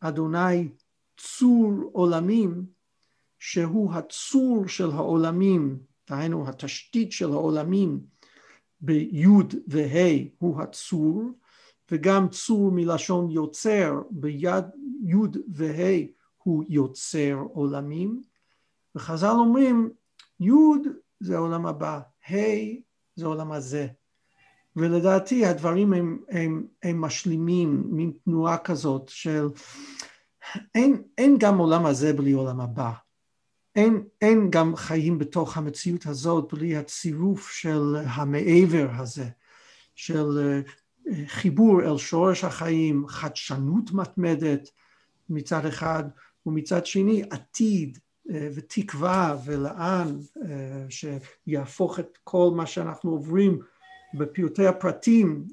אדוני 0.00 0.68
צור 1.16 1.72
עולמים, 1.92 2.66
שהוא 3.38 3.92
הצור 3.92 4.68
של 4.68 4.90
העולמים, 4.90 5.78
דהיינו 6.10 6.48
התשתית 6.48 7.12
של 7.12 7.32
העולמים, 7.32 8.00
ביוד 8.80 9.54
וה' 9.66 10.24
הוא 10.38 10.60
הצור, 10.60 11.22
וגם 11.90 12.28
צור 12.28 12.70
מלשון 12.72 13.30
יוצר, 13.30 14.02
ביד 14.10 14.64
יוד 15.02 15.36
וה' 15.48 16.06
הוא 16.42 16.64
יוצר 16.68 17.44
עולמים, 17.52 18.22
וחז"ל 18.94 19.36
אומרים 19.38 19.90
יוד 20.40 20.82
זה 21.20 21.36
העולם 21.36 21.66
הבא, 21.66 22.00
ה' 22.30 22.34
זה 23.16 23.24
העולם 23.24 23.52
הזה. 23.52 23.86
ולדעתי 24.76 25.46
הדברים 25.46 25.92
הם, 25.92 26.18
הם, 26.28 26.66
הם 26.82 27.00
משלימים, 27.00 27.82
מין 27.86 28.12
תנועה 28.24 28.58
כזאת 28.58 29.08
של 29.08 29.48
אין, 30.74 31.02
אין 31.18 31.36
גם 31.38 31.58
עולם 31.58 31.86
הזה 31.86 32.12
בלי 32.12 32.32
עולם 32.32 32.60
הבא. 32.60 32.92
אין, 33.76 34.04
אין 34.20 34.50
גם 34.50 34.76
חיים 34.76 35.18
בתוך 35.18 35.56
המציאות 35.56 36.06
הזאת 36.06 36.54
בלי 36.54 36.76
הצירוף 36.76 37.50
של 37.50 37.96
המעבר 38.06 38.88
הזה, 38.96 39.28
של 39.94 40.26
אה, 40.38 40.60
חיבור 41.26 41.82
אל 41.82 41.98
שורש 41.98 42.44
החיים, 42.44 43.08
חדשנות 43.08 43.92
מתמדת 43.92 44.70
מצד 45.28 45.66
אחד, 45.66 46.04
ומצד 46.46 46.86
שני 46.86 47.22
עתיד 47.30 47.98
ותקווה 48.28 49.36
ולאן 49.44 50.18
אה, 50.44 50.86
שיהפוך 50.88 52.00
את 52.00 52.18
כל 52.24 52.50
מה 52.56 52.66
שאנחנו 52.66 53.10
עוברים 53.10 53.60
בפרטי 54.14 54.66
הפרטים 54.66 55.44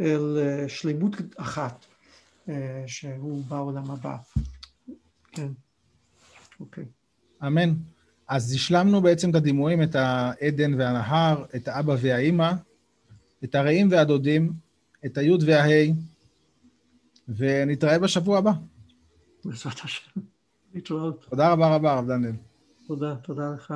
אל 0.00 0.38
שלמות 0.68 1.16
אחת 1.36 1.86
שהוא 2.86 3.44
בעולם 3.48 3.90
הבא. 3.90 4.16
כן, 5.32 5.48
אוקיי. 6.60 6.84
אמן. 7.46 7.74
אז 8.28 8.52
השלמנו 8.52 9.02
בעצם 9.02 9.30
את 9.30 9.34
הדימויים, 9.34 9.82
את 9.82 9.94
העדן 9.94 10.74
והנהר, 10.74 11.44
את 11.56 11.68
האבא 11.68 11.96
והאימא, 12.00 12.52
את 13.44 13.54
הרעים 13.54 13.88
והדודים, 13.90 14.52
את 15.06 15.18
היוד 15.18 15.42
וההי, 15.46 15.94
ונתראה 17.28 17.98
בשבוע 17.98 18.38
הבא. 18.38 18.52
בעזרת 19.44 19.80
השם. 19.84 20.20
להתראות. 20.74 21.26
תודה 21.30 21.52
רבה 21.52 21.74
רבה, 21.74 21.92
הרב 21.92 22.06
דניאל. 22.06 22.32
תודה, 22.86 23.16
תודה 23.16 23.50
לך. 23.54 23.74